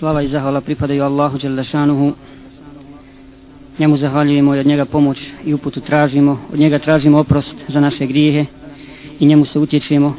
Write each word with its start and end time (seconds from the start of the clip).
Slava 0.00 0.22
i 0.22 0.28
zahvala 0.28 0.60
pripadaju 0.60 1.02
Allahu 1.02 1.38
Đelešanuhu. 1.38 2.12
Njemu 3.78 3.96
zahvaljujemo 3.96 4.54
i 4.54 4.58
od 4.58 4.66
njega 4.66 4.84
pomoć 4.84 5.18
i 5.44 5.54
uputu 5.54 5.80
tražimo. 5.80 6.40
Od 6.52 6.58
njega 6.58 6.78
tražimo 6.78 7.18
oprost 7.18 7.54
za 7.68 7.80
naše 7.80 8.06
grijehe 8.06 8.46
i 9.20 9.26
njemu 9.26 9.44
se 9.44 9.58
utječemo 9.58 10.14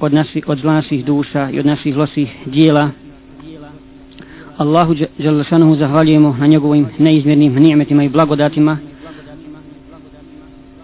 od, 0.00 0.12
naši, 0.12 0.42
od 0.46 0.58
zla 0.58 0.72
naših 0.72 1.04
duša 1.04 1.50
i 1.50 1.58
od 1.58 1.66
naših 1.66 1.96
loših 1.96 2.36
dijela. 2.46 2.90
Allahu 4.56 4.94
Đelešanuhu 5.18 5.76
zahvaljujemo 5.76 6.36
na 6.40 6.46
njegovim 6.46 6.88
neizmjernim 6.98 7.54
nijemetima 7.54 8.04
i 8.04 8.08
blagodatima 8.08 8.78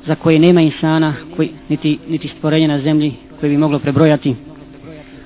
za 0.06 0.14
koje 0.14 0.38
nema 0.38 0.60
insana, 0.60 1.14
koji, 1.36 1.50
niti, 1.68 1.98
niti 2.08 2.28
stvorenja 2.28 2.68
na 2.68 2.80
zemlji 2.80 3.14
koje 3.40 3.50
bi 3.50 3.56
moglo 3.56 3.78
prebrojati. 3.78 4.36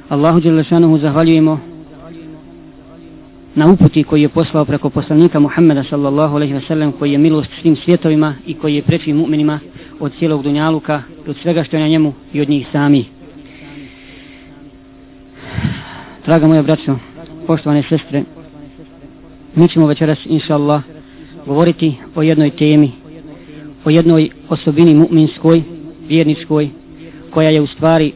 Allahu 0.09 0.41
Đelešanuhu 0.41 0.99
zahvaljujemo 0.99 1.72
na 3.55 3.73
uputi 3.73 4.05
koji 4.05 4.23
je 4.23 4.29
poslao 4.29 4.65
preko 4.65 4.91
poslanika 4.91 5.41
Muhammeda 5.41 5.85
sallallahu 5.85 6.35
alejhi 6.35 6.55
ve 6.55 6.61
sellem 6.61 6.93
koji 6.93 7.13
je 7.13 7.19
milost 7.19 7.51
svim 7.61 7.77
svjetovima 7.77 8.35
i 8.47 8.55
koji 8.55 8.75
je 8.75 8.83
preči 8.83 9.13
mu'minima 9.13 9.59
od 10.01 10.13
cijelog 10.19 10.43
dunjaluka 10.43 11.03
i 11.27 11.31
od 11.31 11.37
svega 11.43 11.65
što 11.65 11.77
je 11.77 11.83
na 11.83 11.89
njemu 11.89 12.13
i 12.33 12.41
od 12.41 12.49
njih 12.49 12.67
sami. 12.73 13.05
Draga 16.25 16.47
moja 16.47 16.63
braćo, 16.63 16.97
poštovane 17.47 17.83
sestre, 17.83 18.23
mi 19.55 19.69
ćemo 19.69 19.87
večeras, 19.87 20.19
inša 20.27 20.55
Allah, 20.55 20.83
govoriti 21.47 21.95
o 22.15 22.23
jednoj 22.23 22.51
temi, 22.51 22.93
o 23.85 23.91
jednoj 23.91 24.31
osobini 24.49 24.95
mu'minskoj, 24.95 25.63
vjerničkoj, 26.09 26.71
koja 27.31 27.51
je 27.51 27.61
u 27.61 27.67
stvari 27.67 28.13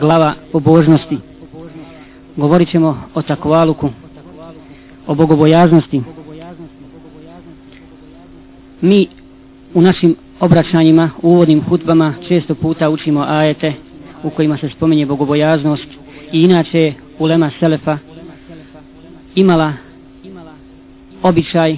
glava 0.00 0.34
obožnosti. 0.52 1.18
Govorit 2.36 2.70
ćemo 2.70 3.02
o 3.14 3.22
takvaluku, 3.22 3.90
o 5.06 5.14
bogobojaznosti. 5.14 6.02
Mi 8.80 9.06
u 9.74 9.80
našim 9.80 10.16
obraćanjima, 10.40 11.10
u 11.22 11.30
uvodnim 11.30 11.62
hutbama 11.62 12.14
često 12.28 12.54
puta 12.54 12.90
učimo 12.90 13.24
ajete 13.28 13.72
u 14.22 14.30
kojima 14.30 14.56
se 14.56 14.68
spominje 14.68 15.06
bogobojaznost 15.06 15.88
i 16.32 16.42
inače 16.42 16.92
ulema 17.18 17.50
Selefa 17.60 17.98
imala 19.34 19.72
običaj 21.22 21.76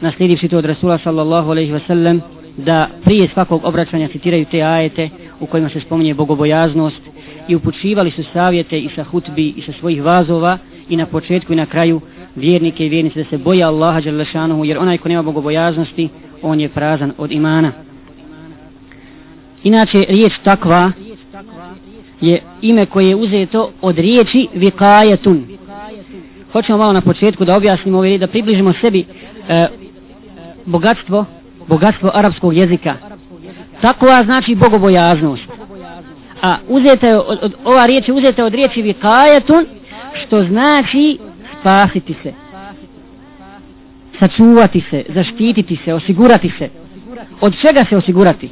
naslijedivši 0.00 0.48
to 0.48 0.58
od 0.58 0.64
Rasula 0.64 0.98
sallallahu 0.98 1.50
alaihi 1.50 1.72
ve 1.72 1.80
sellem 1.86 2.20
da 2.56 2.88
prije 3.04 3.28
svakog 3.28 3.60
obraćanja 3.64 4.08
citiraju 4.08 4.44
te 4.50 4.62
ajete 4.62 5.08
u 5.40 5.46
kojima 5.46 5.68
se 5.68 5.80
spominje 5.80 6.14
bogobojaznost 6.14 7.00
i 7.48 7.56
upućivali 7.56 8.10
su 8.10 8.22
savjete 8.32 8.78
i 8.80 8.88
sa 8.88 9.04
hutbi 9.04 9.48
i 9.56 9.62
sa 9.62 9.72
svojih 9.72 10.02
vazova 10.02 10.58
i 10.88 10.96
na 10.96 11.06
početku 11.06 11.52
i 11.52 11.56
na 11.56 11.66
kraju 11.66 12.00
vjernike 12.36 12.86
i 12.86 12.88
vjernice 12.88 13.22
da 13.22 13.30
se 13.30 13.38
boja 13.38 13.68
Allaha 13.68 14.00
Đalešanuhu 14.00 14.64
jer 14.64 14.78
onaj 14.78 14.98
ko 14.98 15.08
nema 15.08 15.22
bogobojaznosti 15.22 16.08
on 16.42 16.60
je 16.60 16.68
prazan 16.68 17.12
od 17.18 17.32
imana. 17.32 17.72
Inače 19.64 20.04
riječ 20.08 20.32
takva 20.44 20.92
je 22.20 22.42
ime 22.62 22.86
koje 22.86 23.08
je 23.08 23.16
uzeto 23.16 23.70
od 23.80 23.98
riječi 23.98 24.48
vikajetun 24.54 25.46
hoćemo 26.52 26.78
malo 26.78 26.92
na 26.92 27.00
početku 27.00 27.44
da 27.44 27.56
objasnimo 27.56 27.98
ovaj 27.98 28.18
da 28.18 28.26
približimo 28.26 28.72
sebi 28.72 29.04
e, 29.48 29.66
bogatstvo 30.66 31.24
bogatstvo 31.68 32.10
arapskog 32.14 32.56
jezika. 32.56 32.94
Takva 33.80 34.24
znači 34.24 34.54
bogobojaznost. 34.54 35.44
A 36.42 36.56
uzeta 36.68 37.06
je 37.06 37.18
od, 37.18 37.38
od, 37.42 37.54
ova 37.64 37.86
riječ 37.86 38.08
je 38.08 38.14
uzeta 38.14 38.44
od 38.44 38.54
riječi 38.54 38.82
vikajetun 38.82 39.66
što 40.14 40.44
znači 40.44 41.18
spasiti 41.60 42.14
se 42.22 42.32
sačuvati 44.18 44.80
se 44.90 45.04
zaštititi 45.08 45.76
se 45.84 45.94
osigurati 45.94 46.50
se. 46.58 46.68
Od 47.40 47.60
čega 47.60 47.84
se 47.84 47.96
osigurati? 47.96 48.50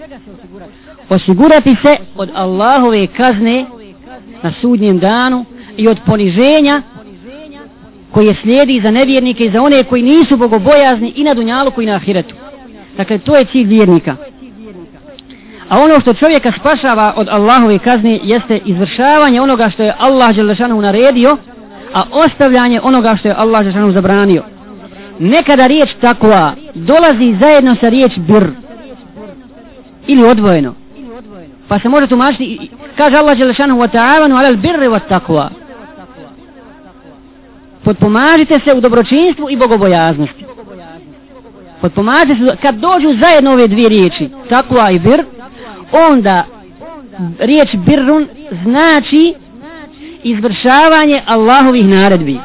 Osigurati 1.08 1.76
se 1.82 1.96
od 2.16 2.30
Allahove 2.34 3.06
kazne 3.06 3.64
na 4.42 4.52
sudnjem 4.60 4.98
danu 4.98 5.44
i 5.76 5.88
od 5.88 5.98
poniženja 6.06 6.82
koje 8.10 8.34
slijedi 8.34 8.80
za 8.80 8.90
nevjernike 8.90 9.44
i 9.44 9.50
za 9.50 9.62
one 9.62 9.84
koji 9.84 10.02
nisu 10.02 10.36
bogobojazni 10.36 11.12
i 11.16 11.24
na 11.24 11.34
dunjalu 11.34 11.70
koji 11.70 11.86
na 11.86 11.94
ahiretu. 11.94 12.34
Dakle 12.96 13.18
to 13.18 13.36
je 13.36 13.44
cilj 13.44 13.66
vjernika. 13.66 14.16
A 15.68 15.80
ono 15.80 16.00
što 16.00 16.14
čovjeka 16.14 16.52
spašava 16.52 17.12
od 17.16 17.28
Allahove 17.28 17.78
kazne 17.78 18.20
jeste 18.22 18.60
izvršavanje 18.64 19.40
onoga 19.40 19.70
što 19.70 19.82
je 19.82 19.94
Allah 19.98 20.36
Đelešanu 20.36 20.80
naredio 20.80 21.36
a 21.96 22.02
ostavljanje 22.12 22.80
onoga 22.82 23.16
što 23.16 23.28
je 23.28 23.34
Allah 23.38 23.64
Žešanu 23.64 23.92
zabranio. 23.92 24.42
Nekada 25.18 25.66
riječ 25.66 25.90
takva 26.00 26.54
dolazi 26.74 27.36
zajedno 27.40 27.76
sa 27.80 27.88
riječ 27.88 28.12
bir 28.16 28.50
ili 30.06 30.24
odvojeno. 30.24 30.74
Pa 31.68 31.78
se 31.78 31.88
može 31.88 32.06
tumačiti, 32.06 32.70
kaže 32.96 33.16
Allah 33.16 33.38
Žešanu 33.38 33.76
wa 33.76 33.88
ta'avanu 33.88 34.38
alal 34.38 34.56
birri 34.56 34.88
wa 34.88 35.00
takva. 35.08 35.50
Potpomažite 37.84 38.58
se 38.64 38.74
u 38.74 38.80
dobročinstvu 38.80 39.50
i 39.50 39.56
bogobojaznosti. 39.56 40.44
Potpomažite 41.80 42.34
se, 42.34 42.56
kad 42.62 42.74
dođu 42.74 43.18
zajedno 43.20 43.52
ove 43.52 43.68
dvije 43.68 43.88
riječi, 43.88 44.28
takva 44.48 44.90
i 44.90 44.98
bir, 44.98 45.24
onda 45.92 46.44
riječ 47.38 47.68
birrun 47.86 48.28
znači 48.62 49.34
izvršavanje 50.22 51.22
Allahovih 51.26 51.88
naredbi. 51.88 52.38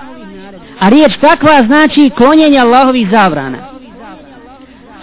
A 0.79 0.89
riječ 0.89 1.17
takva 1.21 1.63
znači 1.63 2.09
klonjenje 2.17 2.59
Allahovih 2.59 3.09
zabrana. 3.09 3.57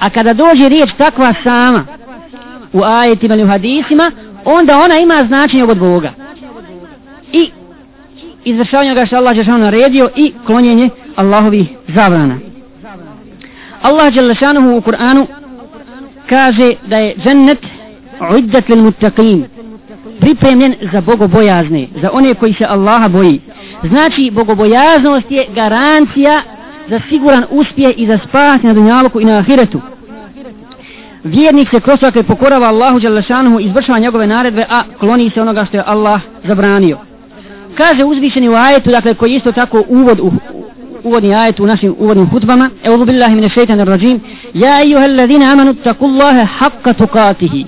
A 0.01 0.11
kada 0.11 0.33
dođe 0.33 0.69
riječ 0.69 0.91
takva 0.99 1.35
sama 1.43 1.85
u 2.73 2.83
ajetima 2.83 3.35
ili 3.35 3.45
u 3.45 3.49
hadisima, 3.49 4.13
onda 4.45 4.79
ona 4.79 4.99
ima 4.99 5.25
značenje 5.29 5.65
od 5.65 5.79
Boga. 5.79 6.13
I 7.33 7.51
izvršavanje 8.45 8.95
ga 8.95 9.07
što 9.07 9.17
Allah 9.17 9.37
je 9.37 9.45
naredio 9.45 10.11
i 10.17 10.33
klonjenje 10.47 10.91
Allahovih 11.17 11.69
zabrana. 11.89 12.39
Allah 13.83 14.17
je 14.17 14.23
u 14.23 14.81
Kur'anu 14.81 15.27
kaže 16.29 16.75
da 16.87 16.99
je 16.99 17.15
džennet 17.17 17.59
uiddat 18.33 18.69
lil 18.69 18.79
muttaqin 18.79 19.45
pripremljen 20.21 20.75
za 20.93 21.01
bogobojazne, 21.01 21.87
za 22.03 22.11
one 22.13 22.35
koji 22.35 22.55
se 22.55 22.65
Allaha 22.65 23.09
boji. 23.09 23.41
Znači, 23.83 24.31
bogobojaznost 24.31 25.31
je 25.31 25.47
garancija 25.55 26.43
za 26.89 27.01
siguran 27.09 27.45
uspjeh 27.51 27.95
i 27.97 28.07
za 28.07 28.19
spas 28.29 28.63
na 28.63 28.73
dunjaluku 28.73 29.21
i 29.21 29.25
na 29.25 29.39
ahiretu. 29.39 29.81
Vjernik 31.25 31.71
se 31.71 31.81
kroz 31.81 31.99
svake 31.99 32.23
pokorava 32.23 32.67
Allahu 32.67 33.01
Đalešanuhu 33.01 33.61
izvršava 33.61 33.99
njegove 33.99 34.27
naredbe, 34.27 34.65
a 34.71 34.83
kloni 34.99 35.31
se 35.31 35.43
onoga 35.43 35.65
što 35.65 35.77
je 35.77 35.83
Allah 35.87 36.21
zabranio. 36.45 36.99
Kaže 37.75 38.05
uzvišeni 38.05 38.49
u 38.49 38.55
ajetu, 38.55 38.91
dakle 38.91 39.15
koji 39.15 39.35
isto 39.35 39.53
tako 39.53 39.85
uvod 39.89 40.21
u, 40.21 40.33
uvodni 41.05 41.35
ajet 41.35 41.61
u 41.61 41.67
našim 41.67 41.95
uvodnim 41.99 42.31
hutbama, 42.31 42.71
Evo 42.85 43.05
billahi 43.05 43.35
mine 43.35 43.49
šeitan 43.49 43.81
rajim, 43.81 44.21
Ja 44.55 44.83
ejuhel 44.83 45.43
amanu 45.53 45.75
takullaha 45.75 46.47
haqqa 46.59 46.95
tukatihi 46.95 47.67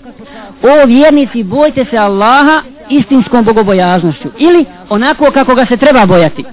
o 0.63 0.87
vjernici 0.87 1.43
bojte 1.43 1.85
se 1.91 1.99
Allaha 1.99 2.63
istinskom 2.89 3.45
bogobojaznošću 3.45 4.29
ili 4.39 4.65
onako 4.89 5.31
kako 5.31 5.55
ga 5.55 5.67
se 5.67 5.77
treba 5.77 6.07
bojati. 6.07 6.45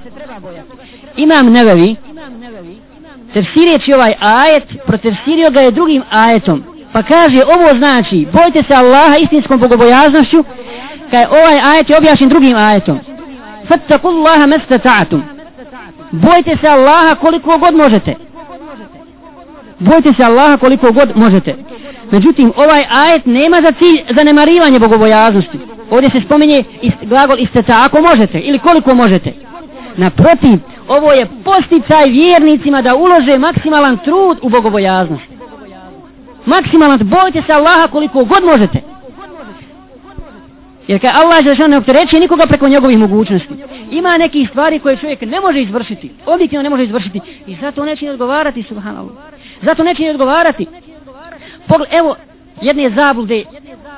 Imam 1.17 1.51
nevevi 1.51 1.95
tefsirijeći 3.33 3.93
ovaj 3.93 4.13
ajet 4.19 4.63
protefsirio 4.87 5.49
ga 5.49 5.61
je 5.61 5.71
drugim 5.71 6.03
ajetom. 6.09 6.63
Pa 6.93 7.03
kaže 7.03 7.43
ovo 7.43 7.77
znači 7.77 8.27
bojte 8.33 8.63
se 8.67 8.73
Allaha 8.73 9.17
istinskom 9.17 9.59
bogobojaznošću 9.59 10.43
kaj 11.11 11.25
ovaj 11.25 11.59
ajet 11.63 11.89
je 11.89 11.97
objašnjen 11.97 12.29
drugim 12.29 12.57
ajetom. 12.57 12.99
Fattakullaha 13.67 14.45
mestata'atum 14.47 15.21
bojte 16.11 16.57
se 16.61 16.67
Allaha 16.67 17.15
koliko 17.15 17.57
god 17.57 17.75
možete 17.75 18.15
bojte 19.79 20.13
se 20.13 20.23
Allaha 20.23 20.57
koliko 20.57 20.91
god 20.91 21.11
možete 21.15 21.55
Međutim, 22.11 22.53
ovaj 22.55 22.85
ajet 22.89 23.25
nema 23.25 23.61
za 23.61 23.71
cilj 23.71 24.01
zanemarivanje 24.15 24.79
bogobojaznosti. 24.79 25.59
Ovdje 25.89 26.09
se 26.09 26.21
spominje 26.21 26.63
ist, 26.81 26.95
glagol 27.01 27.39
isteca 27.39 27.73
ako 27.85 28.01
možete 28.01 28.39
ili 28.39 28.59
koliko 28.59 28.93
možete. 28.93 29.33
Naprotiv, 29.97 30.59
ovo 30.87 31.11
je 31.11 31.27
posticaj 31.43 32.09
vjernicima 32.09 32.81
da 32.81 32.95
ulože 32.95 33.37
maksimalan 33.37 33.97
trud 33.97 34.37
u 34.41 34.49
bogobojaznost. 34.49 35.23
Maksimalan, 36.45 36.99
bojte 37.03 37.41
se 37.41 37.53
Allaha 37.53 37.87
koliko 37.87 38.25
god 38.25 38.43
možete. 38.43 38.79
Jer 40.87 41.01
kad 41.01 41.11
Allah 41.15 41.45
je 41.45 41.67
ne 41.67 41.77
optereće 41.77 42.19
nikoga 42.19 42.45
preko 42.45 42.67
njegovih 42.67 42.97
mogućnosti. 42.97 43.53
Ima 43.91 44.17
nekih 44.17 44.49
stvari 44.49 44.79
koje 44.79 44.97
čovjek 44.97 45.21
ne 45.21 45.39
može 45.41 45.61
izvršiti. 45.61 46.11
Objektivno 46.25 46.63
ne 46.63 46.69
može 46.69 46.83
izvršiti. 46.83 47.21
I 47.47 47.55
zato 47.55 47.85
neće 47.85 48.11
odgovarati, 48.11 48.63
subhanallah. 48.63 49.15
Zato 49.61 49.83
neće 49.83 50.03
ni 50.03 50.09
odgovarati. 50.09 50.67
Pogled, 51.67 51.89
evo, 51.93 52.15
jedne 52.61 52.89
zablude 52.89 53.43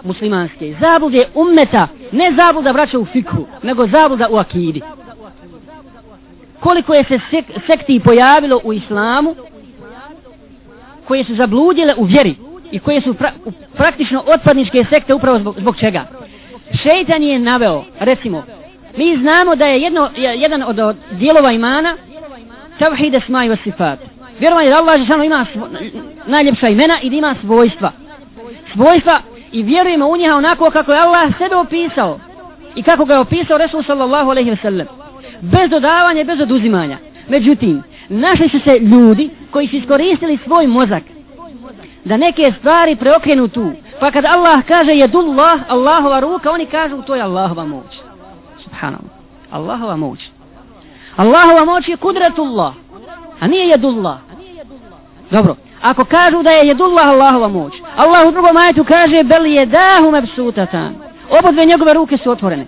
muslimanske. 0.03 0.75
Zablude 0.81 1.25
ummeta. 1.35 1.87
Ne 2.11 2.31
zabluda 2.35 2.71
vraća 2.71 2.99
u 2.99 3.05
fikhu, 3.05 3.45
nego 3.63 3.87
zabluda 3.87 4.27
u 4.29 4.37
akidi. 4.37 4.81
Koliko 6.59 6.93
je 6.93 7.03
se 7.03 7.19
sek 7.29 7.45
sekti 7.67 7.99
pojavilo 7.99 8.61
u 8.63 8.73
islamu, 8.73 9.35
koje 11.05 11.23
su 11.23 11.35
zabludile 11.35 11.95
u 11.97 12.03
vjeri 12.03 12.35
i 12.71 12.79
koje 12.79 13.01
su 13.01 13.13
pra 13.13 13.31
praktično 13.77 14.23
otpadničke 14.27 14.85
sekte 14.89 15.13
upravo 15.13 15.39
zbog, 15.39 15.55
zbog 15.59 15.77
čega? 15.77 16.05
Šeitan 16.83 17.23
je 17.23 17.39
naveo, 17.39 17.83
recimo, 17.99 18.43
mi 18.97 19.17
znamo 19.17 19.55
da 19.55 19.65
je 19.65 19.81
jedno, 19.81 20.09
jedan 20.15 20.63
od, 20.63 20.79
od 20.79 20.95
dijelova 21.11 21.51
imana 21.51 21.97
tavhid 22.79 23.15
esma 23.15 23.45
i 23.45 23.57
sifat. 23.63 23.99
Vjerovanje 24.39 24.69
da 24.69 24.77
Allah 24.77 24.99
Žešanu 24.99 25.23
ima 25.23 25.45
svo, 25.53 25.67
najljepša 26.25 26.67
imena 26.69 27.01
i 27.01 27.09
da 27.09 27.15
ima 27.15 27.35
svojstva. 27.41 27.91
Svojstva 28.73 29.19
i 29.51 29.63
vjerujemo 29.63 30.07
u 30.07 30.17
njega 30.17 30.35
onako 30.35 30.69
kako 30.71 30.93
je 30.93 30.99
Allah 30.99 31.37
sebe 31.37 31.55
opisao 31.55 32.19
i 32.75 32.83
kako 32.83 33.05
ga 33.05 33.13
je 33.13 33.19
opisao 33.19 33.57
Resul 33.57 33.83
sallallahu 33.83 34.29
alaihi 34.29 34.51
wasallam. 34.51 34.85
Bez 35.41 35.69
dodavanja, 35.69 36.23
bez 36.23 36.41
oduzimanja. 36.41 36.97
Međutim, 37.27 37.83
našli 38.09 38.49
su 38.49 38.59
se 38.59 38.79
ljudi 38.79 39.29
koji 39.51 39.67
su 39.67 39.75
iskoristili 39.75 40.37
svoj 40.37 40.67
mozak 40.67 41.03
da 42.05 42.17
neke 42.17 42.53
stvari 42.59 42.95
preokrenu 42.95 43.47
tu. 43.47 43.71
Pa 43.99 44.11
kad 44.11 44.25
Allah 44.25 44.63
kaže 44.67 44.91
jedullah, 44.91 45.59
Allahova 45.67 46.19
ruka, 46.19 46.51
oni 46.51 46.65
kažu 46.65 47.01
to 47.01 47.15
je 47.15 47.21
Allahova 47.21 47.65
moć. 47.65 47.99
Subhanallah. 48.63 49.11
Allahova 49.51 49.95
moć. 49.95 50.19
Allahova 51.15 51.65
moć 51.65 51.87
je 51.87 51.97
kudretullah, 51.97 52.73
a 53.39 53.47
nije 53.47 53.67
jedullah. 53.67 54.17
Dobro, 55.31 55.55
ako 55.81 56.05
kažu 56.05 56.43
da 56.43 56.49
je 56.49 56.67
jedullah 56.67 57.07
Allahova 57.07 57.47
moć, 57.47 57.73
Allah 57.95 58.27
u 58.27 58.31
drugom 58.31 58.57
ajetu 58.57 58.83
kaže 58.83 59.23
bel 59.23 59.45
je 59.45 59.65
dahu 59.65 60.11
mebsutatan. 60.11 60.95
Obo 61.29 61.51
dve 61.51 61.65
njegove 61.65 61.93
ruke 61.93 62.17
su 62.17 62.31
otvorene. 62.31 62.65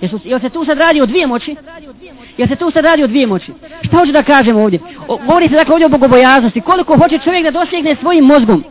Jesu, 0.00 0.20
jel 0.24 0.40
se 0.40 0.48
tu 0.48 0.64
sad 0.64 0.78
radi 0.78 1.00
o 1.00 1.06
dvije 1.06 1.26
moći? 1.26 1.56
Jel 2.36 2.48
se 2.48 2.56
tu 2.56 2.70
sad 2.70 2.84
radi 2.84 3.04
o 3.04 3.06
dvije 3.06 3.26
moći? 3.26 3.52
Šta 3.82 3.96
hoće 3.96 4.12
da 4.12 4.22
kažemo 4.22 4.62
ovdje? 4.62 4.80
O, 5.08 5.18
govori 5.26 5.48
se 5.48 5.54
dakle 5.54 5.72
ovdje 5.72 5.86
o 5.86 5.88
bogobojaznosti. 5.88 6.60
Koliko 6.60 6.96
hoće 6.96 7.18
čovjek 7.18 7.44
da 7.44 7.50
dosegne 7.50 7.96
svojim 8.00 8.24
mozgom? 8.24 8.64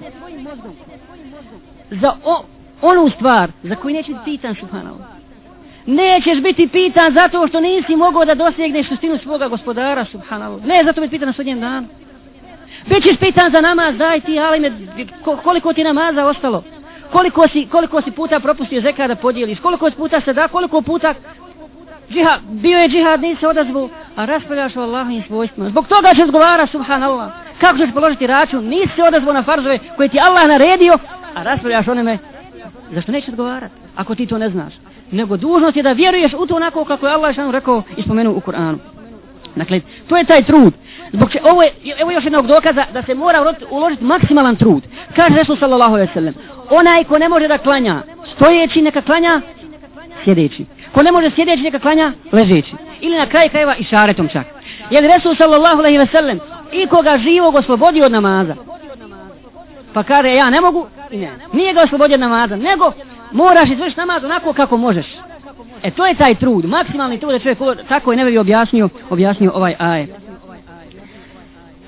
Za 1.91 2.13
o, 2.25 2.43
onu 2.81 3.09
stvar 3.09 3.51
za 3.63 3.75
koju 3.75 3.93
neće 3.93 4.11
biti 4.11 4.23
pitan, 4.25 4.55
subhanallah. 4.55 5.07
Nećeš 5.85 6.41
biti 6.41 6.67
pitan 6.67 7.13
zato 7.13 7.47
što 7.47 7.59
nisi 7.59 7.95
mogao 7.95 8.25
da 8.25 8.35
dosegneš 8.35 8.87
suštinu 8.87 9.17
svoga 9.17 9.47
gospodara, 9.47 10.05
subhanallah. 10.05 10.65
Ne, 10.65 10.83
zato 10.83 11.01
biti 11.01 11.11
pitan 11.11 11.27
na 11.27 11.33
sudnjem 11.33 11.59
danu. 11.59 11.87
Bićeš 12.85 13.17
pitan 13.19 13.51
za 13.51 13.61
namaz, 13.61 13.97
daj 13.97 14.21
ti, 14.21 14.39
ali 14.39 14.59
me, 14.59 14.71
koliko 15.43 15.73
ti 15.73 15.83
namaza 15.83 16.25
ostalo? 16.25 16.63
Koliko 17.11 17.47
si, 17.47 17.67
koliko 17.71 18.01
si 18.01 18.11
puta 18.11 18.39
propustio 18.39 18.81
zeka 18.81 19.07
da 19.07 19.15
podijeliš? 19.15 19.59
Koliko 19.59 19.91
puta 19.97 20.21
se 20.21 20.33
da? 20.33 20.47
Koliko 20.47 20.81
puta 20.81 21.13
džihad, 22.11 22.39
bio 22.41 22.79
je 22.79 22.89
džihad, 22.89 23.21
nisi 23.21 23.39
se 23.39 23.47
odazvu, 23.47 23.89
a 24.15 24.25
raspravljaš 24.25 24.75
o 24.75 24.81
Allahovim 24.81 25.23
svojstvima. 25.27 25.69
Zbog 25.69 25.87
toga 25.87 26.13
će 26.15 26.25
zgovara, 26.27 26.67
subhanallah. 26.67 27.31
Kako 27.59 27.77
ćeš 27.77 27.93
položiti 27.93 28.27
račun? 28.27 28.65
Nisi 28.65 28.89
se 28.95 29.03
odazvu 29.03 29.33
na 29.33 29.43
farzove 29.43 29.79
koje 29.95 30.09
ti 30.09 30.19
Allah 30.19 30.47
naredio, 30.47 30.97
a 31.35 31.43
raspravljaš 31.43 31.87
onome. 31.87 32.17
Zašto 32.91 33.11
nećeš 33.11 33.29
odgovarati? 33.29 33.73
Ako 33.95 34.15
ti 34.15 34.25
to 34.25 34.37
ne 34.37 34.49
znaš. 34.49 34.73
Nego 35.11 35.37
dužnost 35.37 35.77
je 35.77 35.83
da 35.83 35.91
vjeruješ 35.91 36.33
u 36.37 36.45
to 36.47 36.55
onako 36.55 36.85
kako 36.85 37.07
je 37.07 37.13
Allah 37.13 37.35
šanu 37.35 37.51
rekao 37.51 37.83
i 37.97 38.01
spomenuo 38.01 38.33
u 38.33 38.41
Kur'anu. 38.41 38.77
Dakle, 39.55 39.81
to 40.07 40.17
je 40.17 40.23
taj 40.23 40.43
trud. 40.43 40.73
Zbog 41.13 41.31
če, 41.31 41.39
ovo 41.43 41.63
je, 41.63 41.73
evo 41.99 42.11
još 42.11 42.23
jednog 42.23 42.47
dokaza 42.47 42.85
da 42.93 43.03
se 43.03 43.13
mora 43.13 43.53
uložiti 43.69 44.03
maksimalan 44.03 44.55
trud. 44.55 44.83
Kaže 45.15 45.35
Resul 45.35 45.57
sallallahu 45.57 45.93
alaihi 45.93 46.13
sallam, 46.13 46.33
onaj 46.69 47.03
ko 47.03 47.17
ne 47.17 47.29
može 47.29 47.47
da 47.47 47.57
klanja 47.57 48.01
stojeći, 48.35 48.81
neka 48.81 49.01
klanja 49.01 49.41
sjedeći. 50.23 50.65
Ko 50.93 51.03
ne 51.03 51.11
može 51.11 51.29
sjedeći, 51.35 51.63
neka 51.63 51.79
klanja 51.79 52.11
ležeći. 52.31 52.75
Ili 53.01 53.17
na 53.17 53.25
kraj 53.25 53.49
krajeva 53.49 53.75
i 53.75 53.83
šaretom 53.83 54.27
čak. 54.27 54.45
Jer 54.89 55.03
Resul 55.03 55.35
sallallahu 55.35 55.79
alaihi 55.79 55.97
ve 55.97 56.05
sellem 56.05 56.39
i 56.71 56.87
koga 56.87 57.17
živog 57.17 57.55
oslobodi 57.55 58.01
od 58.01 58.11
namaza. 58.11 58.55
Pa 59.93 60.03
kaže 60.03 60.33
ja 60.33 60.49
ne 60.49 60.61
mogu, 60.61 60.87
ne. 61.11 61.31
nije 61.53 61.73
ga 61.73 61.81
oslobodio 61.81 62.15
od 62.15 62.21
namaza, 62.21 62.55
nego 62.55 62.91
moraš 63.31 63.69
izvršiti 63.69 63.99
namaz 63.99 64.23
onako 64.23 64.53
kako 64.53 64.77
možeš. 64.77 65.05
E 65.83 65.91
to 65.91 66.05
je 66.05 66.15
taj 66.15 66.35
trud, 66.35 66.65
maksimalni 66.65 67.19
trud 67.19 67.31
da 67.31 67.39
čovjek 67.39 67.59
tako 67.87 68.11
je 68.11 68.17
nevevi 68.17 68.37
objasnio, 68.37 68.89
objasnio 69.09 69.51
ovaj 69.55 69.75
ajet. 69.79 70.22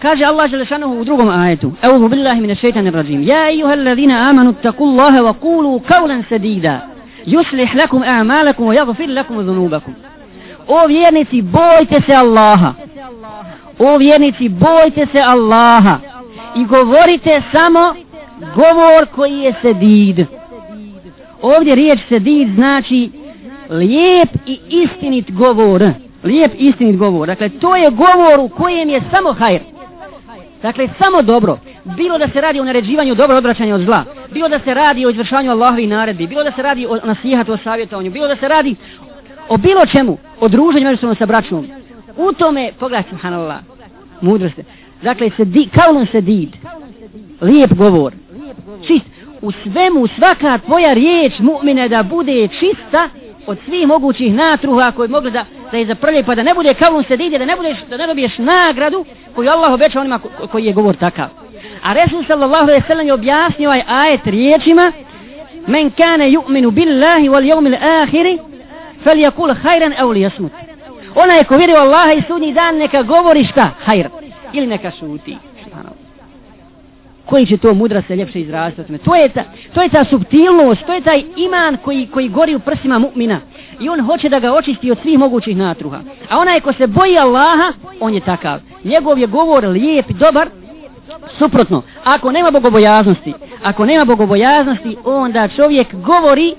Kaže 0.05 0.25
Allah 0.25 0.49
Želešanuhu 0.49 0.99
u 0.99 1.03
drugom 1.03 1.29
ajetu 1.29 1.71
Eûzu 1.81 2.09
billahi 2.09 2.41
mine 2.41 2.55
šeitanir 2.55 2.93
rajim. 2.93 3.23
Ja 3.23 3.49
ejuha 3.49 3.73
allazina 3.73 4.29
amanu 4.29 4.53
taku 4.53 4.83
Allahe 4.83 5.19
wa 5.21 5.33
kulu 5.33 5.79
kaulan 5.79 6.23
sedida 6.29 6.79
Yuslih 7.25 7.75
lakum 7.75 8.03
a'malakum 8.03 8.65
wa 8.67 8.75
yagfir 8.75 9.09
lakum 9.09 9.45
dhunubakum. 9.45 9.93
O 10.67 10.87
vjernici 10.87 11.41
bojte 11.41 12.01
se 12.05 12.13
Allaha. 12.13 12.73
O 13.79 13.97
vjernici 13.97 14.49
bojte 14.49 15.07
se 15.11 15.19
Allaha. 15.19 15.97
I 16.55 16.65
govorite 16.65 17.41
samo 17.51 17.95
govor 18.55 19.05
koji 19.15 19.39
je 19.39 19.53
sedid 19.61 20.25
Ovdje 21.41 21.75
riječ 21.75 21.99
sedid 22.09 22.55
znači 22.55 23.09
lijep 23.69 24.29
i 24.45 24.59
istinit 24.69 25.31
govor. 25.31 25.83
Lijep 26.23 26.51
istinit 26.57 26.97
govor. 26.97 27.27
Dakle 27.27 27.49
to 27.49 27.75
je 27.75 27.89
govor 27.89 28.39
u 28.39 28.49
kojem 28.49 28.89
je 28.89 29.01
samo 29.11 29.33
hajr. 29.33 29.74
Dakle, 30.65 30.89
samo 30.99 31.21
dobro. 31.21 31.57
Bilo 31.83 32.17
da 32.17 32.27
se 32.27 32.41
radi 32.41 32.59
o 32.59 32.63
naređivanju 32.63 33.15
dobro 33.15 33.37
odvraćanja 33.37 33.75
od 33.75 33.81
zla. 33.81 34.03
Bilo 34.31 34.49
da 34.49 34.59
se 34.59 34.73
radi 34.73 35.05
o 35.05 35.09
izvršanju 35.09 35.51
Allahovi 35.51 35.87
naredbi. 35.87 36.27
Bilo 36.27 36.43
da 36.43 36.51
se 36.51 36.61
radi 36.61 36.87
o 36.89 36.97
nasihatu, 37.03 37.53
o 37.53 37.57
savjetovanju. 37.57 38.11
Bilo 38.11 38.27
da 38.27 38.35
se 38.35 38.47
radi 38.47 38.75
o 39.49 39.57
bilo 39.57 39.85
čemu. 39.85 40.17
O 40.39 40.47
druženju 40.47 40.85
međusobno 40.85 41.15
sa 41.15 41.25
braćom. 41.25 41.67
U 42.17 42.33
tome, 42.33 42.71
pogledaj, 42.79 43.03
subhanallah, 43.09 43.57
mudrost. 44.21 44.59
Dakle, 45.01 45.29
se 45.37 45.45
di, 45.45 45.69
kaulun 45.73 46.07
se 46.11 46.21
did. 46.21 46.49
Lijep 47.41 47.73
govor. 47.73 48.13
Čist. 48.87 49.05
U 49.41 49.51
svemu, 49.51 50.07
svaka 50.07 50.57
tvoja 50.57 50.93
riječ 50.93 51.33
mu'mine 51.39 51.87
da 51.87 52.03
bude 52.03 52.47
čista 52.47 53.09
od 53.47 53.57
svih 53.65 53.87
mogućih 53.87 54.33
natruha 54.33 54.91
koji 54.91 55.09
mogu 55.09 55.29
da, 55.29 55.45
da 55.71 55.77
je 55.77 55.85
zaprlje 55.85 56.23
pa 56.23 56.35
da 56.35 56.43
ne 56.43 56.53
bude 56.53 56.73
kavun 56.73 57.03
se 57.03 57.17
did, 57.17 57.31
da 57.31 57.45
ne, 57.45 57.55
budeš, 57.55 57.77
da 57.89 57.97
ne 57.97 58.07
dobiješ 58.07 58.37
nagradu 58.37 59.05
koju 59.35 59.49
Allah 59.49 59.73
obeća 59.73 59.99
onima 59.99 60.19
koji 60.51 60.65
je 60.65 60.73
govor 60.73 60.95
takav. 60.95 61.27
A 61.83 61.93
Resul 61.93 62.23
sallallahu 62.27 62.63
alaihi 62.63 62.87
sallam 62.87 63.07
je 63.07 63.13
objasnio 63.13 63.69
ovaj 63.69 63.83
ajet 63.87 64.21
riječima 64.25 64.91
Men 65.67 65.91
kane 65.91 66.29
yu'minu 66.29 66.71
billahi 66.71 67.29
wal 67.29 67.43
yawmil 67.43 67.77
ahiri 68.01 68.39
fel 69.03 69.19
jakul 69.19 69.53
hajran 69.63 69.93
ev 69.97 70.09
li 70.09 70.21
jasmut. 70.21 70.51
Ona 71.15 71.33
je 71.33 71.43
ko 71.43 71.55
u 71.55 71.77
Allaha 71.77 72.13
i 72.13 72.21
sudnji 72.27 72.53
dan 72.53 72.77
neka 72.77 73.03
govori 73.03 73.45
šta? 73.45 73.69
Hajr. 73.85 74.09
Ili 74.53 74.67
neka 74.67 74.91
šuti. 74.91 75.37
Koji 77.25 77.45
će 77.45 77.57
to 77.57 77.73
mudra 77.73 78.01
se 78.07 78.15
ljepše 78.15 78.39
izraziti? 78.39 78.97
To 78.97 79.15
je 79.15 79.29
ta, 79.29 79.43
to 79.73 79.81
je 79.81 79.89
ta 79.89 80.05
subtilnost, 80.05 80.85
to 80.85 80.93
je 80.93 81.01
taj 81.01 81.23
iman 81.35 81.77
koji, 81.83 82.07
koji 82.07 82.29
gori 82.29 82.55
u 82.55 82.59
prsima 82.59 82.99
mu'mina 82.99 83.39
i 83.79 83.89
on 83.89 84.01
hoće 84.01 84.29
da 84.29 84.39
ga 84.39 84.53
očisti 84.53 84.91
od 84.91 84.97
svih 85.01 85.19
mogućih 85.19 85.57
natruha. 85.57 85.99
A 86.29 86.37
onaj 86.39 86.59
ko 86.59 86.73
se 86.73 86.87
boji 86.87 87.17
Allaha, 87.17 87.73
on 87.99 88.13
je 88.13 88.19
takav. 88.19 88.59
Njegov 88.83 89.19
je 89.19 89.27
govor 89.27 89.65
lijep, 89.65 90.09
dobar, 90.09 90.49
suprotno. 91.37 91.81
Ako 92.03 92.31
nema 92.31 92.51
bogobojaznosti, 92.51 93.33
ako 93.63 93.85
nema 93.85 94.05
bogobojaznosti, 94.05 94.97
onda 95.05 95.47
čovjek 95.47 95.93
govori 95.93 96.55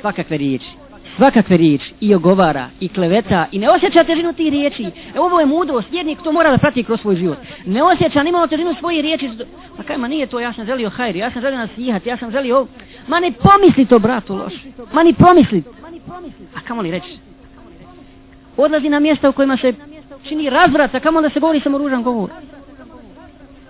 svakakve 0.00 0.36
riječi. 0.36 0.87
Svakakve 1.18 1.56
riječi 1.56 1.94
i 2.00 2.14
ogovara 2.14 2.70
i 2.80 2.88
kleveta 2.88 3.46
i 3.52 3.58
ne 3.58 3.70
osjeća 3.70 4.04
težinu 4.04 4.32
tih 4.32 4.52
riječi. 4.52 4.84
E, 5.14 5.20
ovo 5.20 5.40
je 5.40 5.46
mudrost, 5.46 5.88
jednik 5.92 6.18
to 6.22 6.32
mora 6.32 6.50
da 6.50 6.58
prati 6.58 6.84
kroz 6.84 7.00
svoj 7.00 7.16
život. 7.16 7.38
Ne 7.66 7.82
osjeća 7.82 8.22
nimalo 8.22 8.46
težinu 8.46 8.74
svoje 8.74 9.02
riječi. 9.02 9.30
Pa 9.76 9.82
kaj, 9.82 9.96
ma 9.96 10.08
nije 10.08 10.26
to, 10.26 10.40
ja 10.40 10.52
sam 10.52 10.66
želio 10.66 10.90
hajri, 10.90 11.18
ja 11.18 11.30
sam 11.30 11.42
želio 11.42 11.58
nasihat, 11.58 12.06
ja 12.06 12.16
sam 12.16 12.30
želio 12.30 12.56
ovo. 12.56 12.68
Ma 13.08 13.20
ne 13.20 13.32
pomisli 13.32 13.86
to, 13.86 13.98
bratu, 13.98 14.36
loš. 14.36 14.52
Ma 14.92 15.02
ne 15.02 15.12
pomisli. 15.12 15.62
A 16.56 16.60
kamo 16.66 16.82
li 16.82 16.90
reći? 16.90 17.18
Odlazi 18.56 18.88
na 18.88 19.00
mjesta 19.00 19.28
u 19.28 19.32
kojima 19.32 19.56
se 19.56 19.74
čini 20.22 20.50
razvrat, 20.50 20.94
a 20.94 21.00
kamo 21.00 21.20
da 21.20 21.30
se 21.30 21.40
govori 21.40 21.60
samo 21.60 21.78
ružan 21.78 22.02
govor. 22.02 22.30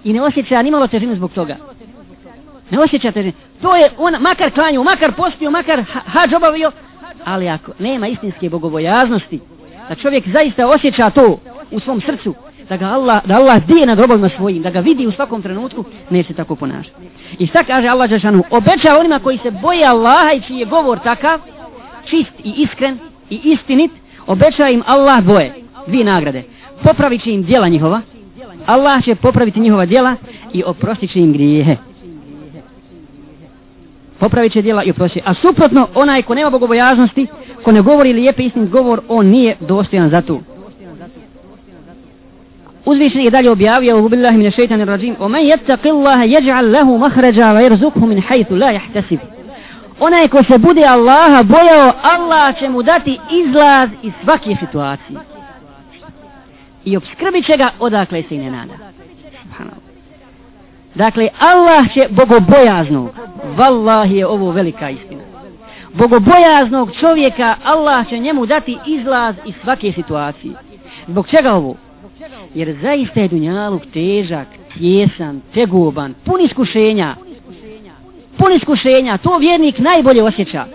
I 0.05 0.13
ne 0.13 0.23
osjeća 0.23 0.63
nimalo 0.63 0.87
težinu 0.87 1.15
zbog 1.15 1.33
toga. 1.33 1.57
Ne 2.71 2.79
osjeća 2.81 3.13
težinu. 3.13 3.33
To 3.63 3.77
je 3.77 3.91
ona, 3.99 4.19
makar 4.19 4.51
klanju, 4.51 4.85
makar 4.85 5.13
postio, 5.13 5.51
makar 5.51 5.85
hađ 6.07 6.35
obavio, 6.35 6.73
ali 7.29 7.49
ako 7.49 7.73
nema 7.79 8.09
istinske 8.09 8.51
bogobojaznosti, 8.51 9.41
da 9.89 9.95
čovjek 9.95 10.29
zaista 10.29 10.69
osjeća 10.69 11.11
to 11.11 11.39
u 11.71 11.81
svom 11.81 12.01
srcu, 12.01 12.35
da 12.69 12.77
ga 12.77 12.87
Allah, 12.87 13.25
da 13.27 13.37
Allah 13.37 13.67
dije 13.67 13.87
nad 13.87 13.99
robovima 13.99 14.29
svojim, 14.37 14.63
da 14.63 14.71
ga 14.71 14.81
vidi 14.81 15.07
u 15.07 15.13
svakom 15.13 15.43
trenutku, 15.43 15.85
neće 16.11 16.35
tako 16.35 16.57
ponašati. 16.57 16.97
I 17.39 17.47
sad 17.47 17.67
kaže 17.67 17.89
Allah 17.89 18.11
Žešanu? 18.11 18.43
obeća 18.51 18.99
onima 18.99 19.19
koji 19.19 19.39
se 19.39 19.51
boje 19.51 19.87
Allaha 19.87 20.33
i 20.33 20.41
čiji 20.41 20.59
je 20.59 20.65
govor 20.65 20.99
takav, 20.99 21.41
čist 22.05 22.33
i 22.45 22.51
iskren 22.57 22.99
i 23.31 23.41
istinit, 23.45 23.91
obeća 24.27 24.69
im 24.69 24.83
Allah 24.87 25.25
boje, 25.25 25.55
dvije 25.87 26.05
nagrade. 26.05 26.43
Popravit 26.83 27.23
će 27.23 27.31
im 27.31 27.43
djela 27.43 27.69
njihova, 27.69 28.01
Allah 28.67 29.05
će 29.05 29.15
popraviti 29.15 29.61
njihova 29.61 29.87
djela 29.87 30.17
i 30.53 30.63
oprostit 30.65 31.11
će 31.13 31.21
im 31.21 31.33
grijehe. 31.33 31.77
Popravit 34.19 34.53
će 34.53 34.63
djela 34.63 34.83
i 34.83 34.91
oprosti. 34.91 35.21
A 35.25 35.35
suprotno, 35.35 35.89
onaj 35.95 36.23
ko 36.23 36.35
nema 36.35 36.51
bogobojaznosti, 36.51 37.27
ko 37.65 37.73
ne 37.73 37.83
govori 37.83 38.13
lijepi 38.13 38.45
istin 38.45 38.69
govor, 38.69 39.01
on 39.09 39.27
nije 39.27 39.57
dostojan 39.61 40.11
za 40.11 40.21
to. 40.21 40.41
Uzvišeni 42.85 43.25
je 43.25 43.31
dalje 43.31 43.51
objavio 43.51 43.99
u 43.99 44.09
billahi 44.09 44.37
mine 44.37 44.51
šeitani 44.51 44.85
rajim 44.85 45.17
o 45.19 45.29
men 45.29 45.47
jettaqi 45.47 45.91
Allahe 45.91 46.25
jeđa'al 46.27 46.71
lehu 46.71 46.99
mahređa 46.99 47.43
wa 47.43 47.67
irzukhu 47.67 48.07
min 48.07 48.21
hajthu 48.21 48.57
la 48.57 48.71
jahtasib 48.71 49.21
onaj 50.01 50.29
ko 50.29 50.43
se 50.45 50.59
bude 50.59 50.85
Allaha 50.85 51.43
bojao 51.43 51.93
Allah 52.03 52.59
će 52.59 52.69
mu 52.69 52.83
dati 52.83 53.19
izlaz 53.31 53.89
iz 54.03 54.13
svake 54.23 54.57
situacije 54.61 55.19
i 56.85 56.97
obskrbit 56.97 57.47
će 57.47 57.57
ga 57.57 57.71
odakle 57.81 58.23
se 58.23 58.35
i 58.35 58.39
ne 58.39 58.51
nada 58.51 58.75
dakle 60.95 61.29
Allah 61.39 61.93
će 61.95 62.07
bogobojaznog 62.11 63.09
vallahi 63.57 64.17
je 64.17 64.27
ovo 64.27 64.51
velika 64.51 64.91
istina 64.91 65.23
bogobojaznog 65.93 66.91
čovjeka 67.01 67.57
Allah 67.65 68.09
će 68.09 68.19
njemu 68.19 68.47
dati 68.47 68.79
izlaz 68.87 69.35
iz 69.47 69.55
svake 69.63 69.93
situacije 69.93 70.55
zbog 71.07 71.29
čega 71.29 71.55
ovo 71.55 71.77
jer 72.55 72.77
zaista 72.83 73.21
je 73.21 73.29
dunjaluk 73.29 73.83
težak, 73.93 74.49
tjesan, 74.79 75.41
tegoban, 75.55 76.15
pun 76.25 76.41
iskušenja. 76.41 77.17
Pun 78.39 78.53
iskušenja, 78.53 79.19
to 79.19 79.39
vjernik 79.39 79.79
najbolje 79.79 80.23
osjeća. 80.23 80.67